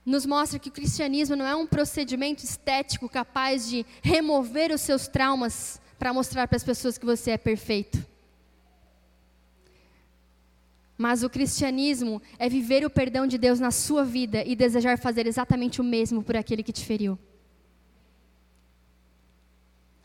Nos 0.06 0.24
mostra 0.24 0.56
que 0.60 0.68
o 0.68 0.72
cristianismo 0.72 1.34
não 1.34 1.44
é 1.44 1.56
um 1.56 1.66
procedimento 1.66 2.44
estético 2.44 3.08
capaz 3.08 3.68
de 3.68 3.84
remover 4.00 4.70
os 4.70 4.80
seus 4.80 5.08
traumas 5.08 5.80
para 5.98 6.14
mostrar 6.14 6.46
para 6.46 6.56
as 6.56 6.64
pessoas 6.64 6.96
que 6.96 7.04
você 7.04 7.32
é 7.32 7.36
perfeito. 7.36 8.06
Mas 10.96 11.24
o 11.24 11.30
cristianismo 11.30 12.22
é 12.38 12.48
viver 12.48 12.84
o 12.84 12.90
perdão 12.90 13.26
de 13.26 13.36
Deus 13.36 13.58
na 13.58 13.72
sua 13.72 14.04
vida 14.04 14.44
e 14.44 14.54
desejar 14.54 14.96
fazer 14.96 15.26
exatamente 15.26 15.80
o 15.80 15.84
mesmo 15.84 16.22
por 16.22 16.36
aquele 16.36 16.62
que 16.62 16.72
te 16.72 16.84
feriu. 16.84 17.18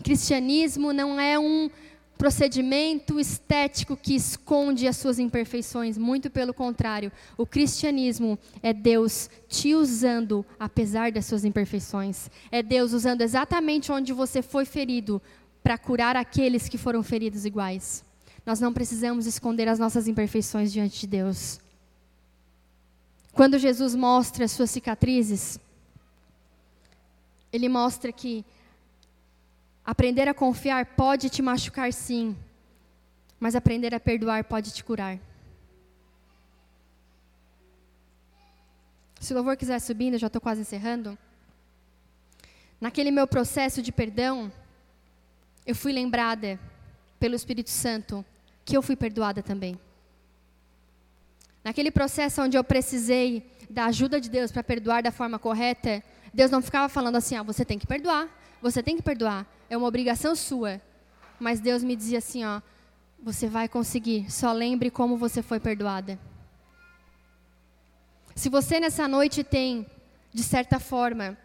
Cristianismo 0.06 0.94
não 0.94 1.20
é 1.20 1.40
um 1.40 1.68
procedimento 2.16 3.20
estético 3.20 3.98
que 3.98 4.14
esconde 4.14 4.88
as 4.88 4.98
suas 4.98 5.18
imperfeições, 5.18 5.98
muito 5.98 6.30
pelo 6.30 6.54
contrário. 6.54 7.12
O 7.36 7.44
cristianismo 7.44 8.38
é 8.62 8.72
Deus 8.72 9.32
te 9.50 9.74
usando 9.74 10.46
apesar 10.60 11.12
das 11.12 11.26
suas 11.26 11.44
imperfeições. 11.44 12.30
É 12.52 12.62
Deus 12.62 12.94
usando 12.94 13.22
exatamente 13.22 13.92
onde 13.92 14.14
você 14.14 14.44
foi 14.44 14.64
ferido 14.64 15.20
para 15.64 15.76
curar 15.76 16.16
aqueles 16.16 16.70
que 16.70 16.78
foram 16.78 17.02
feridos 17.02 17.44
iguais. 17.44 18.06
Nós 18.46 18.60
não 18.60 18.72
precisamos 18.72 19.26
esconder 19.26 19.68
as 19.68 19.80
nossas 19.80 20.08
imperfeições 20.08 20.72
diante 20.72 21.00
de 21.00 21.08
Deus. 21.08 21.60
Quando 23.34 23.58
Jesus 23.58 23.96
mostra 23.96 24.46
as 24.46 24.52
suas 24.52 24.70
cicatrizes, 24.70 25.60
ele 27.52 27.68
mostra 27.68 28.12
que 28.12 28.46
aprender 29.86 30.28
a 30.28 30.34
confiar 30.34 30.86
pode 30.86 31.30
te 31.30 31.42
machucar 31.42 31.94
sim, 31.94 32.36
mas 33.40 33.56
aprender 33.56 33.94
a 33.94 34.00
perdoar 34.00 34.44
pode 34.46 34.72
te 34.72 34.84
curar. 34.84 35.20
Se 39.20 39.34
o 39.34 39.36
louvor 39.36 39.56
quiser 39.56 39.80
subindo, 39.80 40.14
eu 40.14 40.20
já 40.20 40.28
estou 40.28 40.42
quase 40.42 40.62
encerrando. 40.62 41.18
Naquele 42.80 43.12
meu 43.12 43.28
processo 43.28 43.82
de 43.82 43.92
perdão, 43.92 44.52
eu 45.66 45.76
fui 45.76 45.92
lembrada 45.92 46.60
pelo 47.20 47.36
Espírito 47.36 47.70
Santo 47.70 48.24
que 48.64 48.76
eu 48.76 48.82
fui 48.82 48.96
perdoada 48.96 49.42
também. 49.42 49.80
Naquele 51.64 51.90
processo 51.90 52.42
onde 52.42 52.58
eu 52.58 52.64
precisei 52.64 53.44
da 53.70 53.86
ajuda 53.86 54.22
de 54.22 54.30
Deus 54.30 54.52
para 54.52 54.64
perdoar 54.64 55.02
da 55.02 55.12
forma 55.12 55.40
correta, 55.40 56.04
Deus 56.34 56.52
não 56.52 56.62
ficava 56.62 56.88
falando 56.88 57.16
assim, 57.16 57.36
ah, 57.36 57.44
você 57.44 57.66
tem 57.66 57.80
que 57.80 57.88
perdoar, 57.88 58.28
você 58.62 58.84
tem 58.84 58.96
que 58.96 59.02
perdoar, 59.02 59.48
é 59.70 59.78
uma 59.78 59.88
obrigação 59.88 60.36
sua. 60.36 60.82
Mas 61.40 61.60
Deus 61.60 61.84
me 61.84 61.96
dizia 61.96 62.20
assim, 62.20 62.46
ó, 62.46 62.62
você 63.22 63.48
vai 63.48 63.68
conseguir, 63.68 64.32
só 64.32 64.52
lembre 64.52 64.90
como 64.90 65.18
você 65.18 65.42
foi 65.42 65.60
perdoada. 65.60 66.20
Se 68.36 68.50
você 68.50 68.80
nessa 68.80 69.08
noite 69.08 69.44
tem, 69.44 69.86
de 70.34 70.44
certa 70.44 70.80
forma, 70.80 71.38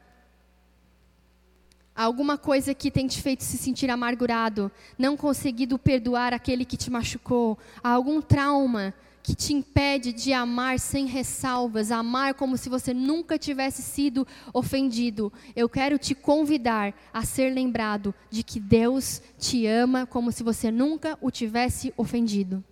alguma 1.94 2.36
coisa 2.36 2.74
que 2.74 2.90
tem 2.90 3.06
te 3.06 3.20
feito 3.22 3.44
se 3.44 3.56
sentir 3.56 3.90
amargurado, 3.90 4.70
não 4.98 5.16
conseguido 5.16 5.78
perdoar 5.78 6.32
aquele 6.32 6.64
que 6.64 6.76
te 6.76 6.90
machucou, 6.90 7.58
algum 7.82 8.20
trauma 8.20 8.94
que 9.22 9.34
te 9.34 9.52
impede 9.52 10.12
de 10.12 10.32
amar 10.32 10.78
sem 10.78 11.06
ressalvas, 11.06 11.90
amar 11.90 12.34
como 12.34 12.56
se 12.56 12.68
você 12.68 12.94
nunca 12.94 13.38
tivesse 13.38 13.82
sido 13.82 14.26
ofendido, 14.52 15.32
eu 15.54 15.68
quero 15.68 15.98
te 15.98 16.14
convidar 16.14 16.94
a 17.12 17.24
ser 17.24 17.52
lembrado 17.52 18.14
de 18.30 18.42
que 18.42 18.58
Deus 18.58 19.20
te 19.38 19.66
ama 19.66 20.06
como 20.06 20.32
se 20.32 20.42
você 20.42 20.70
nunca 20.70 21.18
o 21.20 21.30
tivesse 21.30 21.92
ofendido. 21.96 22.64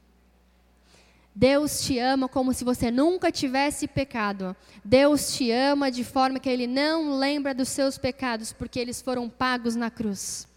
Deus 1.35 1.83
te 1.83 2.01
ama 2.01 2.29
como 2.29 2.53
se 2.53 2.65
você 2.65 2.91
nunca 2.91 3.31
tivesse 3.31 3.87
pecado. 3.87 4.57
Deus 4.85 5.37
te 5.37 5.53
ama 5.53 5.89
de 5.89 6.03
forma 6.03 6.41
que 6.41 6.49
Ele 6.49 6.67
não 6.67 7.17
lembra 7.17 7.55
dos 7.55 7.69
seus 7.69 7.97
pecados, 7.97 8.53
porque 8.53 8.81
eles 8.81 9.01
foram 9.01 9.29
pagos 9.29 9.77
na 9.77 9.89
cruz. 9.89 10.49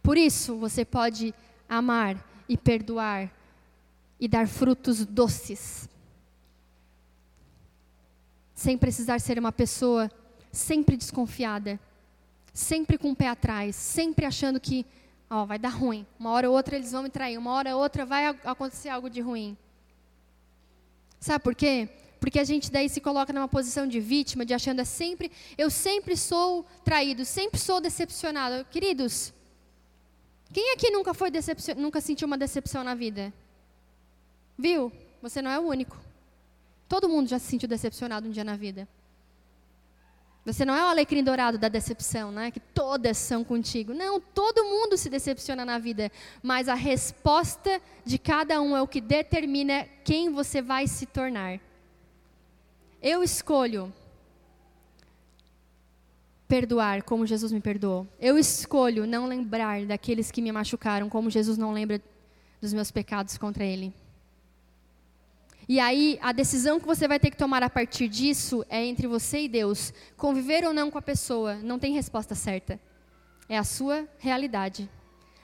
Por 0.00 0.16
isso, 0.16 0.56
você 0.56 0.84
pode 0.84 1.34
amar 1.68 2.16
e 2.48 2.56
perdoar 2.56 3.30
e 4.18 4.26
dar 4.26 4.48
frutos 4.48 5.04
doces. 5.04 5.88
Sem 8.54 8.76
precisar 8.76 9.20
ser 9.20 9.38
uma 9.38 9.52
pessoa 9.52 10.10
sempre 10.50 10.96
desconfiada, 10.96 11.78
sempre 12.52 12.98
com 12.98 13.12
o 13.12 13.16
pé 13.16 13.28
atrás, 13.28 13.76
sempre 13.76 14.24
achando 14.24 14.58
que 14.58 14.84
ó, 15.30 15.44
vai 15.44 15.58
dar 15.58 15.68
ruim. 15.68 16.06
Uma 16.18 16.30
hora 16.30 16.48
ou 16.48 16.56
outra 16.56 16.76
eles 16.76 16.92
vão 16.92 17.02
me 17.02 17.10
trair, 17.10 17.38
uma 17.38 17.52
hora 17.52 17.76
ou 17.76 17.82
outra 17.82 18.04
vai 18.04 18.26
acontecer 18.26 18.88
algo 18.88 19.10
de 19.10 19.20
ruim. 19.20 19.56
Sabe 21.20 21.42
por 21.42 21.54
quê? 21.54 21.88
Porque 22.20 22.38
a 22.38 22.44
gente 22.44 22.70
daí 22.70 22.88
se 22.88 23.00
coloca 23.00 23.32
numa 23.32 23.48
posição 23.48 23.86
de 23.86 24.00
vítima, 24.00 24.44
de 24.44 24.54
achando 24.54 24.80
é 24.80 24.84
sempre, 24.84 25.30
eu 25.56 25.70
sempre 25.70 26.16
sou 26.16 26.66
traído, 26.84 27.24
sempre 27.24 27.60
sou 27.60 27.80
decepcionado. 27.80 28.64
Queridos, 28.70 29.32
quem 30.52 30.72
aqui 30.72 30.90
nunca 30.90 31.12
foi 31.12 31.30
decepcion... 31.30 31.74
nunca 31.76 32.00
sentiu 32.00 32.26
uma 32.26 32.38
decepção 32.38 32.82
na 32.82 32.94
vida? 32.94 33.32
Viu? 34.56 34.92
Você 35.22 35.42
não 35.42 35.50
é 35.50 35.58
o 35.58 35.62
único. 35.62 35.96
Todo 36.88 37.08
mundo 37.08 37.28
já 37.28 37.38
se 37.38 37.46
sentiu 37.46 37.68
decepcionado 37.68 38.26
um 38.26 38.30
dia 38.30 38.44
na 38.44 38.56
vida. 38.56 38.88
Você 40.44 40.64
não 40.64 40.74
é 40.74 40.82
o 40.82 40.88
alecrim 40.88 41.22
dourado 41.22 41.58
da 41.58 41.68
decepção, 41.68 42.32
né? 42.32 42.50
Que 42.50 42.58
todas 42.58 43.18
são 43.18 43.44
contigo. 43.44 43.92
Não, 43.92 44.18
todo 44.18 44.64
mundo 44.64 44.96
se 44.96 45.10
decepciona 45.10 45.62
na 45.62 45.78
vida, 45.78 46.10
mas 46.42 46.70
a 46.70 46.74
resposta 46.74 47.82
de 48.02 48.18
cada 48.18 48.58
um 48.62 48.74
é 48.74 48.80
o 48.80 48.88
que 48.88 49.00
determina 49.00 49.86
quem 50.02 50.30
você 50.30 50.62
vai 50.62 50.86
se 50.86 51.04
tornar. 51.04 51.60
Eu 53.02 53.22
escolho 53.22 53.92
perdoar 56.48 57.02
como 57.02 57.26
Jesus 57.26 57.52
me 57.52 57.60
perdoou. 57.60 58.06
Eu 58.18 58.38
escolho 58.38 59.06
não 59.06 59.26
lembrar 59.26 59.84
daqueles 59.84 60.30
que 60.30 60.40
me 60.40 60.50
machucaram 60.50 61.08
como 61.08 61.30
Jesus 61.30 61.58
não 61.58 61.72
lembra 61.72 62.02
dos 62.60 62.72
meus 62.72 62.90
pecados 62.90 63.36
contra 63.36 63.64
ele. 63.64 63.92
E 65.68 65.78
aí, 65.78 66.18
a 66.22 66.32
decisão 66.32 66.80
que 66.80 66.86
você 66.86 67.06
vai 67.06 67.20
ter 67.20 67.30
que 67.30 67.36
tomar 67.36 67.62
a 67.62 67.68
partir 67.68 68.08
disso 68.08 68.64
é 68.70 68.82
entre 68.82 69.06
você 69.06 69.42
e 69.42 69.48
Deus. 69.48 69.92
Conviver 70.16 70.64
ou 70.64 70.72
não 70.72 70.90
com 70.90 70.96
a 70.96 71.02
pessoa, 71.02 71.56
não 71.56 71.78
tem 71.78 71.92
resposta 71.92 72.34
certa. 72.34 72.80
É 73.46 73.58
a 73.58 73.64
sua 73.64 74.08
realidade. 74.18 74.88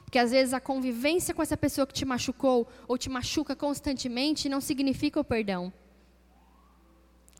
Porque 0.02 0.18
às 0.18 0.30
vezes 0.30 0.54
a 0.54 0.60
convivência 0.60 1.34
com 1.34 1.42
essa 1.42 1.58
pessoa 1.58 1.86
que 1.86 1.92
te 1.92 2.06
machucou 2.06 2.66
ou 2.88 2.96
te 2.96 3.10
machuca 3.10 3.54
constantemente 3.54 4.48
não 4.48 4.62
significa 4.62 5.20
o 5.20 5.24
perdão. 5.24 5.70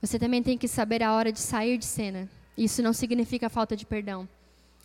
Você 0.03 0.18
também 0.18 0.42
tem 0.42 0.59
que 0.59 0.68
saber 0.68 1.03
a 1.03 1.14
hora 1.14 1.33
de 1.33 1.40
sair 1.40 1.79
de 1.79 1.87
cena. 1.87 2.29
Isso 2.56 2.82
não 2.82 2.92
significa 2.92 3.48
falta 3.48 3.76
de 3.76 3.84
perdão. 3.84 4.28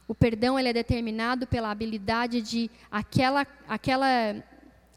O 0.08 0.16
perdão 0.16 0.58
ele 0.58 0.70
é 0.70 0.74
determinado 0.74 1.46
pela 1.46 1.70
habilidade 1.70 2.42
de 2.42 2.70
aquela, 2.92 3.46
aquela, 3.68 4.08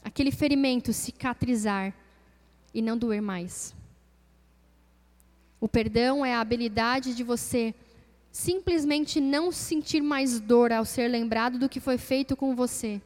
aquele 0.03 0.31
ferimento 0.31 0.91
cicatrizar 0.91 1.93
e 2.73 2.81
não 2.81 2.97
doer 2.97 3.21
mais. 3.21 3.75
O 5.61 5.67
perdão 5.67 6.25
é 6.25 6.33
a 6.33 6.41
habilidade 6.41 7.15
de 7.15 7.23
você 7.23 7.75
simplesmente 8.31 9.21
não 9.21 9.51
sentir 9.51 10.01
mais 10.01 10.39
dor 10.39 10.71
ao 10.71 10.83
ser 10.83 11.07
lembrado 11.07 11.59
do 11.59 11.69
que 11.69 11.79
foi 11.79 11.99
feito 11.99 12.35
com 12.35 12.55
você. 12.55 12.99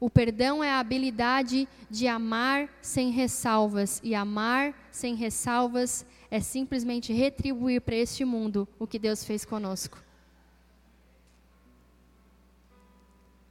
O 0.00 0.08
perdão 0.10 0.64
é 0.64 0.70
a 0.70 0.80
habilidade 0.80 1.68
de 1.88 2.08
amar 2.08 2.68
sem 2.80 3.10
ressalvas, 3.10 4.00
e 4.02 4.14
amar 4.14 4.74
sem 4.90 5.14
ressalvas 5.14 6.04
é 6.32 6.40
simplesmente 6.40 7.12
retribuir 7.12 7.82
para 7.82 7.94
este 7.94 8.24
mundo 8.24 8.66
o 8.78 8.86
que 8.86 8.98
Deus 8.98 9.22
fez 9.22 9.44
conosco. 9.44 10.02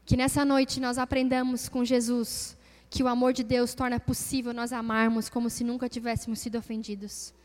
Que 0.04 0.17
nessa 0.17 0.44
noite 0.44 0.80
nós 0.80 0.98
aprendamos 0.98 1.70
com 1.70 1.86
Jesus 1.86 2.58
que 2.89 3.04
o 3.04 3.08
amor 3.08 3.34
de 3.34 3.44
Deus 3.44 3.76
torna 3.76 4.00
possível 4.00 4.52
nós 4.52 4.74
amarmos 4.74 5.30
como 5.30 5.48
se 5.48 5.63
nunca 5.63 5.88
tivéssemos 5.88 6.39
sido 6.39 6.58
ofendidos. 6.58 7.36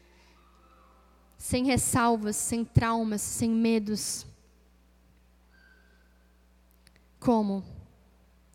Sem 1.37 1.67
ressalvas, 1.67 2.35
sem 2.37 2.65
traumas, 2.65 3.21
sem 3.21 3.51
medos. 3.51 4.27
Como? 7.21 7.63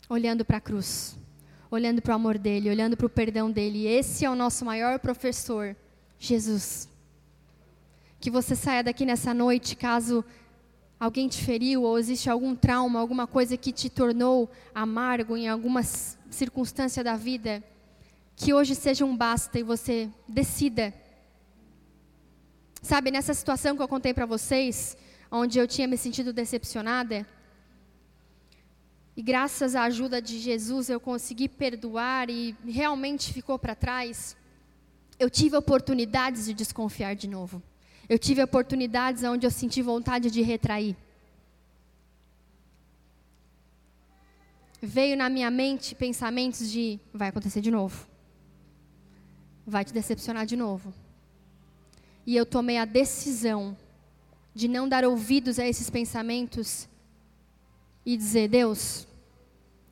Olhando 0.09 0.43
para 0.43 0.57
a 0.57 0.61
cruz, 0.61 1.15
olhando 1.69 2.01
para 2.01 2.13
o 2.13 2.15
amor 2.15 2.39
dele, 2.39 2.71
olhando 2.71 2.97
para 2.97 3.05
o 3.05 3.09
perdão 3.09 3.51
dele. 3.51 3.85
Esse 3.85 4.25
é 4.25 4.29
o 4.31 4.35
nosso 4.35 4.65
maior 4.65 4.97
professor 4.97 5.75
Jesus. 6.21 6.87
Que 8.19 8.29
você 8.29 8.55
saia 8.55 8.83
daqui 8.83 9.07
nessa 9.07 9.33
noite, 9.33 9.75
caso 9.75 10.23
alguém 10.99 11.27
te 11.27 11.43
feriu 11.43 11.81
ou 11.81 11.97
existe 11.97 12.29
algum 12.29 12.55
trauma, 12.55 12.99
alguma 12.99 13.25
coisa 13.25 13.57
que 13.57 13.71
te 13.71 13.89
tornou 13.89 14.47
amargo 14.73 15.35
em 15.35 15.49
alguma 15.49 15.81
circunstância 15.81 17.03
da 17.03 17.15
vida, 17.15 17.63
que 18.35 18.53
hoje 18.53 18.75
seja 18.75 19.03
um 19.03 19.17
basta 19.17 19.57
e 19.57 19.63
você 19.63 20.07
decida. 20.27 20.93
Sabe, 22.83 23.09
nessa 23.09 23.33
situação 23.33 23.75
que 23.75 23.81
eu 23.81 23.87
contei 23.87 24.13
para 24.13 24.27
vocês, 24.27 24.95
onde 25.31 25.57
eu 25.57 25.67
tinha 25.67 25.87
me 25.87 25.97
sentido 25.97 26.31
decepcionada, 26.31 27.25
e 29.17 29.23
graças 29.23 29.75
à 29.75 29.83
ajuda 29.85 30.21
de 30.21 30.37
Jesus 30.37 30.87
eu 30.87 30.99
consegui 30.99 31.49
perdoar 31.49 32.29
e 32.29 32.55
realmente 32.63 33.33
ficou 33.33 33.57
para 33.57 33.73
trás 33.73 34.37
eu 35.21 35.29
tive 35.29 35.55
oportunidades 35.55 36.45
de 36.45 36.53
desconfiar 36.53 37.15
de 37.15 37.27
novo. 37.27 37.61
Eu 38.09 38.17
tive 38.17 38.41
oportunidades 38.41 39.23
onde 39.23 39.45
eu 39.45 39.51
senti 39.51 39.79
vontade 39.79 40.31
de 40.31 40.41
retrair. 40.41 40.95
Veio 44.81 45.15
na 45.15 45.29
minha 45.29 45.51
mente 45.51 45.93
pensamentos 45.93 46.67
de 46.71 46.99
vai 47.13 47.29
acontecer 47.29 47.61
de 47.61 47.69
novo. 47.69 48.07
Vai 49.65 49.85
te 49.85 49.93
decepcionar 49.93 50.47
de 50.47 50.57
novo. 50.57 50.91
E 52.25 52.35
eu 52.35 52.43
tomei 52.43 52.79
a 52.79 52.85
decisão 52.85 53.77
de 54.55 54.67
não 54.67 54.89
dar 54.89 55.05
ouvidos 55.05 55.59
a 55.59 55.67
esses 55.67 55.87
pensamentos 55.87 56.89
e 58.03 58.17
dizer: 58.17 58.47
Deus, 58.49 59.07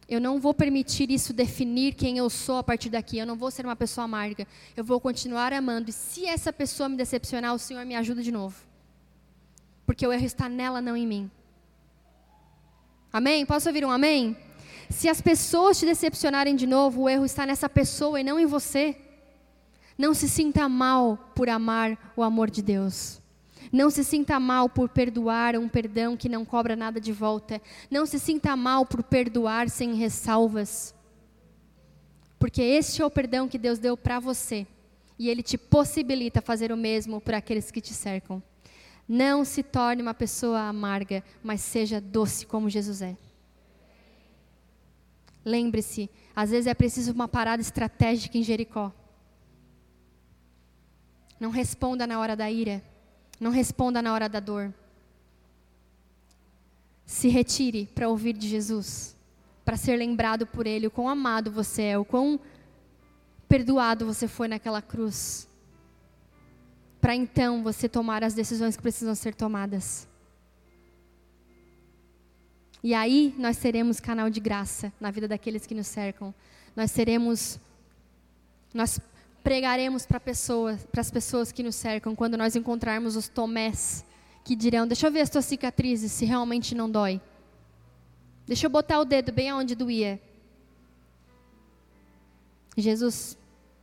eu 0.09 0.19
não 0.19 0.39
vou 0.39 0.55
permitir 0.55 1.11
isso 1.11 1.31
definir 1.31 1.93
quem 1.93 2.17
eu 2.17 2.31
sou 2.31 2.57
a 2.57 2.63
partir 2.63 2.89
daqui. 2.89 3.19
Eu 3.19 3.27
não 3.27 3.35
vou 3.35 3.51
ser 3.51 3.63
uma 3.63 3.75
pessoa 3.75 4.05
amarga. 4.05 4.47
Eu 4.75 4.83
vou 4.83 4.99
continuar 4.99 5.53
amando. 5.53 5.91
E 5.91 5.93
se 5.93 6.25
essa 6.25 6.51
pessoa 6.51 6.89
me 6.89 6.97
decepcionar, 6.97 7.53
o 7.53 7.59
Senhor 7.59 7.85
me 7.85 7.95
ajuda 7.95 8.23
de 8.23 8.31
novo. 8.31 8.55
Porque 9.85 10.05
o 10.05 10.11
erro 10.11 10.25
está 10.25 10.49
nela, 10.49 10.81
não 10.81 10.97
em 10.97 11.05
mim. 11.05 11.31
Amém? 13.13 13.45
Posso 13.45 13.69
ouvir 13.69 13.85
um 13.85 13.91
amém? 13.91 14.35
Se 14.89 15.07
as 15.07 15.21
pessoas 15.21 15.77
te 15.77 15.85
decepcionarem 15.85 16.55
de 16.55 16.65
novo, 16.65 17.03
o 17.03 17.09
erro 17.09 17.25
está 17.25 17.45
nessa 17.45 17.69
pessoa 17.69 18.19
e 18.19 18.23
não 18.23 18.39
em 18.39 18.47
você. 18.47 18.97
Não 19.95 20.15
se 20.15 20.27
sinta 20.27 20.67
mal 20.67 21.31
por 21.35 21.49
amar 21.49 22.11
o 22.15 22.23
amor 22.23 22.49
de 22.49 22.63
Deus. 22.63 23.21
Não 23.71 23.89
se 23.89 24.03
sinta 24.03 24.39
mal 24.39 24.69
por 24.69 24.89
perdoar 24.89 25.55
um 25.55 25.67
perdão 25.67 26.15
que 26.15 26.29
não 26.29 26.45
cobra 26.45 26.75
nada 26.75 26.99
de 26.99 27.11
volta. 27.11 27.61
Não 27.89 28.05
se 28.05 28.19
sinta 28.19 28.55
mal 28.55 28.85
por 28.85 29.03
perdoar 29.03 29.69
sem 29.69 29.93
ressalvas. 29.95 30.95
Porque 32.39 32.61
este 32.61 33.01
é 33.01 33.05
o 33.05 33.11
perdão 33.11 33.47
que 33.47 33.57
Deus 33.57 33.79
deu 33.79 33.97
para 33.97 34.19
você. 34.19 34.65
E 35.17 35.29
Ele 35.29 35.43
te 35.43 35.57
possibilita 35.57 36.41
fazer 36.41 36.71
o 36.71 36.77
mesmo 36.77 37.19
por 37.19 37.33
aqueles 37.33 37.69
que 37.69 37.81
te 37.81 37.93
cercam. 37.93 38.41
Não 39.07 39.43
se 39.43 39.61
torne 39.63 40.01
uma 40.01 40.13
pessoa 40.13 40.61
amarga, 40.61 41.23
mas 41.43 41.61
seja 41.61 41.99
doce 41.99 42.45
como 42.45 42.69
Jesus 42.69 43.01
é. 43.01 43.17
Lembre-se, 45.43 46.09
às 46.35 46.51
vezes 46.51 46.67
é 46.67 46.73
preciso 46.73 47.11
uma 47.11 47.27
parada 47.27 47.61
estratégica 47.61 48.37
em 48.37 48.43
Jericó. 48.43 48.93
Não 51.39 51.49
responda 51.49 52.05
na 52.05 52.19
hora 52.19 52.35
da 52.35 52.51
ira. 52.51 52.83
Não 53.39 53.51
responda 53.51 54.01
na 54.01 54.13
hora 54.13 54.27
da 54.27 54.39
dor. 54.39 54.73
Se 57.05 57.27
retire 57.27 57.87
para 57.95 58.09
ouvir 58.09 58.33
de 58.33 58.47
Jesus, 58.47 59.15
para 59.63 59.77
ser 59.77 59.95
lembrado 59.95 60.45
por 60.45 60.67
Ele, 60.67 60.87
o 60.87 60.91
quão 60.91 61.07
amado 61.07 61.51
você 61.51 61.83
é, 61.83 61.97
o 61.97 62.05
quão 62.05 62.39
perdoado 63.47 64.05
você 64.05 64.27
foi 64.27 64.47
naquela 64.47 64.81
cruz. 64.81 65.47
Para 67.01 67.15
então 67.15 67.63
você 67.63 67.87
tomar 67.87 68.23
as 68.23 68.33
decisões 68.33 68.75
que 68.75 68.81
precisam 68.81 69.15
ser 69.15 69.33
tomadas. 69.33 70.07
E 72.83 72.93
aí 72.93 73.33
nós 73.37 73.57
seremos 73.57 73.99
canal 73.99 74.29
de 74.29 74.39
graça 74.39 74.91
na 74.99 75.11
vida 75.11 75.27
daqueles 75.27 75.65
que 75.65 75.75
nos 75.75 75.87
cercam. 75.87 76.33
Nós 76.75 76.91
seremos, 76.91 77.59
nós 78.73 78.99
pregaremos 79.43 80.05
para 80.05 80.19
pessoas, 80.19 80.85
para 80.85 81.01
as 81.01 81.11
pessoas 81.11 81.51
que 81.51 81.63
nos 81.63 81.75
cercam, 81.75 82.15
quando 82.15 82.37
nós 82.37 82.55
encontrarmos 82.55 83.15
os 83.15 83.27
tomés 83.27 84.05
que 84.43 84.55
dirão: 84.55 84.87
Deixa 84.87 85.07
eu 85.07 85.11
ver 85.11 85.21
as 85.21 85.29
tuas 85.29 85.45
cicatrizes, 85.45 86.11
se 86.11 86.25
realmente 86.25 86.73
não 86.75 86.89
dói. 86.89 87.21
Deixa 88.45 88.65
eu 88.65 88.69
botar 88.69 88.99
o 88.99 89.05
dedo 89.05 89.31
bem 89.31 89.49
aonde 89.49 89.75
doía. 89.75 90.19
Jesus 92.75 93.37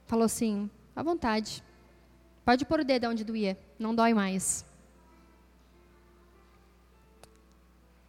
falou 0.07 0.25
assim: 0.25 0.71
à 0.95 1.03
vontade. 1.03 1.62
Pode 2.45 2.64
pôr 2.64 2.81
o 2.81 2.85
dedo 2.85 3.09
onde 3.09 3.25
doía, 3.25 3.59
não 3.79 3.95
dói 3.95 4.14
mais. 4.14 4.64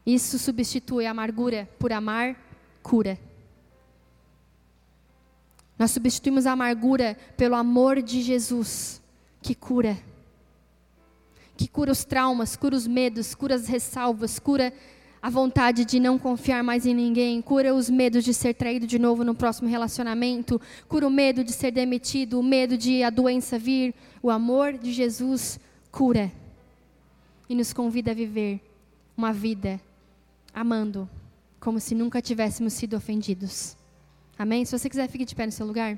Isso 0.06 0.40
substitui 0.40 1.06
a 1.06 1.12
amargura 1.12 1.68
por 1.78 1.92
amar, 1.92 2.38
cura. 2.82 3.20
Nós 5.78 5.92
substituímos 5.92 6.46
a 6.46 6.54
amargura 6.54 7.18
pelo 7.36 7.56
amor 7.56 8.02
de 8.02 8.22
Jesus, 8.22 9.02
que 9.42 9.54
cura. 9.54 9.98
Que 11.56 11.68
cura 11.68 11.92
os 11.92 12.04
traumas, 12.04 12.56
cura 12.56 12.76
os 12.76 12.88
medos, 12.88 13.36
cura 13.36 13.56
as 13.56 13.68
ressalvas, 13.68 14.40
cura 14.40 14.74
a 15.22 15.30
vontade 15.30 15.86
de 15.86 16.00
não 16.00 16.18
confiar 16.18 16.64
mais 16.64 16.86
em 16.86 16.94
ninguém, 16.94 17.42
cura 17.42 17.74
os 17.74 17.90
medos 17.90 18.24
de 18.24 18.34
ser 18.34 18.54
traído 18.54 18.88
de 18.88 19.00
novo 19.00 19.24
no 19.24 19.36
próximo 19.36 19.68
relacionamento, 19.68 20.62
cura 20.88 21.08
o 21.08 21.12
medo 21.12 21.44
de 21.44 21.52
ser 21.52 21.72
demitido, 21.72 22.40
o 22.40 22.44
medo 22.44 22.78
de 22.78 23.04
a 23.04 23.10
doença 23.10 23.58
vir. 23.58 23.94
O 24.22 24.30
amor 24.30 24.74
de 24.74 24.92
Jesus 24.92 25.60
cura 25.92 26.32
e 27.50 27.56
nos 27.56 27.74
convida 27.74 28.12
a 28.12 28.16
viver 28.16 28.62
uma 29.16 29.34
vida 29.34 29.80
amando 30.54 31.10
como 31.60 31.80
se 31.80 31.96
nunca 31.96 32.22
tivéssemos 32.22 32.74
sido 32.74 32.96
ofendidos. 32.96 33.76
Amém? 34.38 34.64
Se 34.66 34.78
você 34.78 34.90
quiser, 34.90 35.08
fique 35.10 35.26
de 35.26 35.36
pé 35.36 35.46
no 35.46 35.52
seu 35.52 35.66
lugar. 35.66 35.98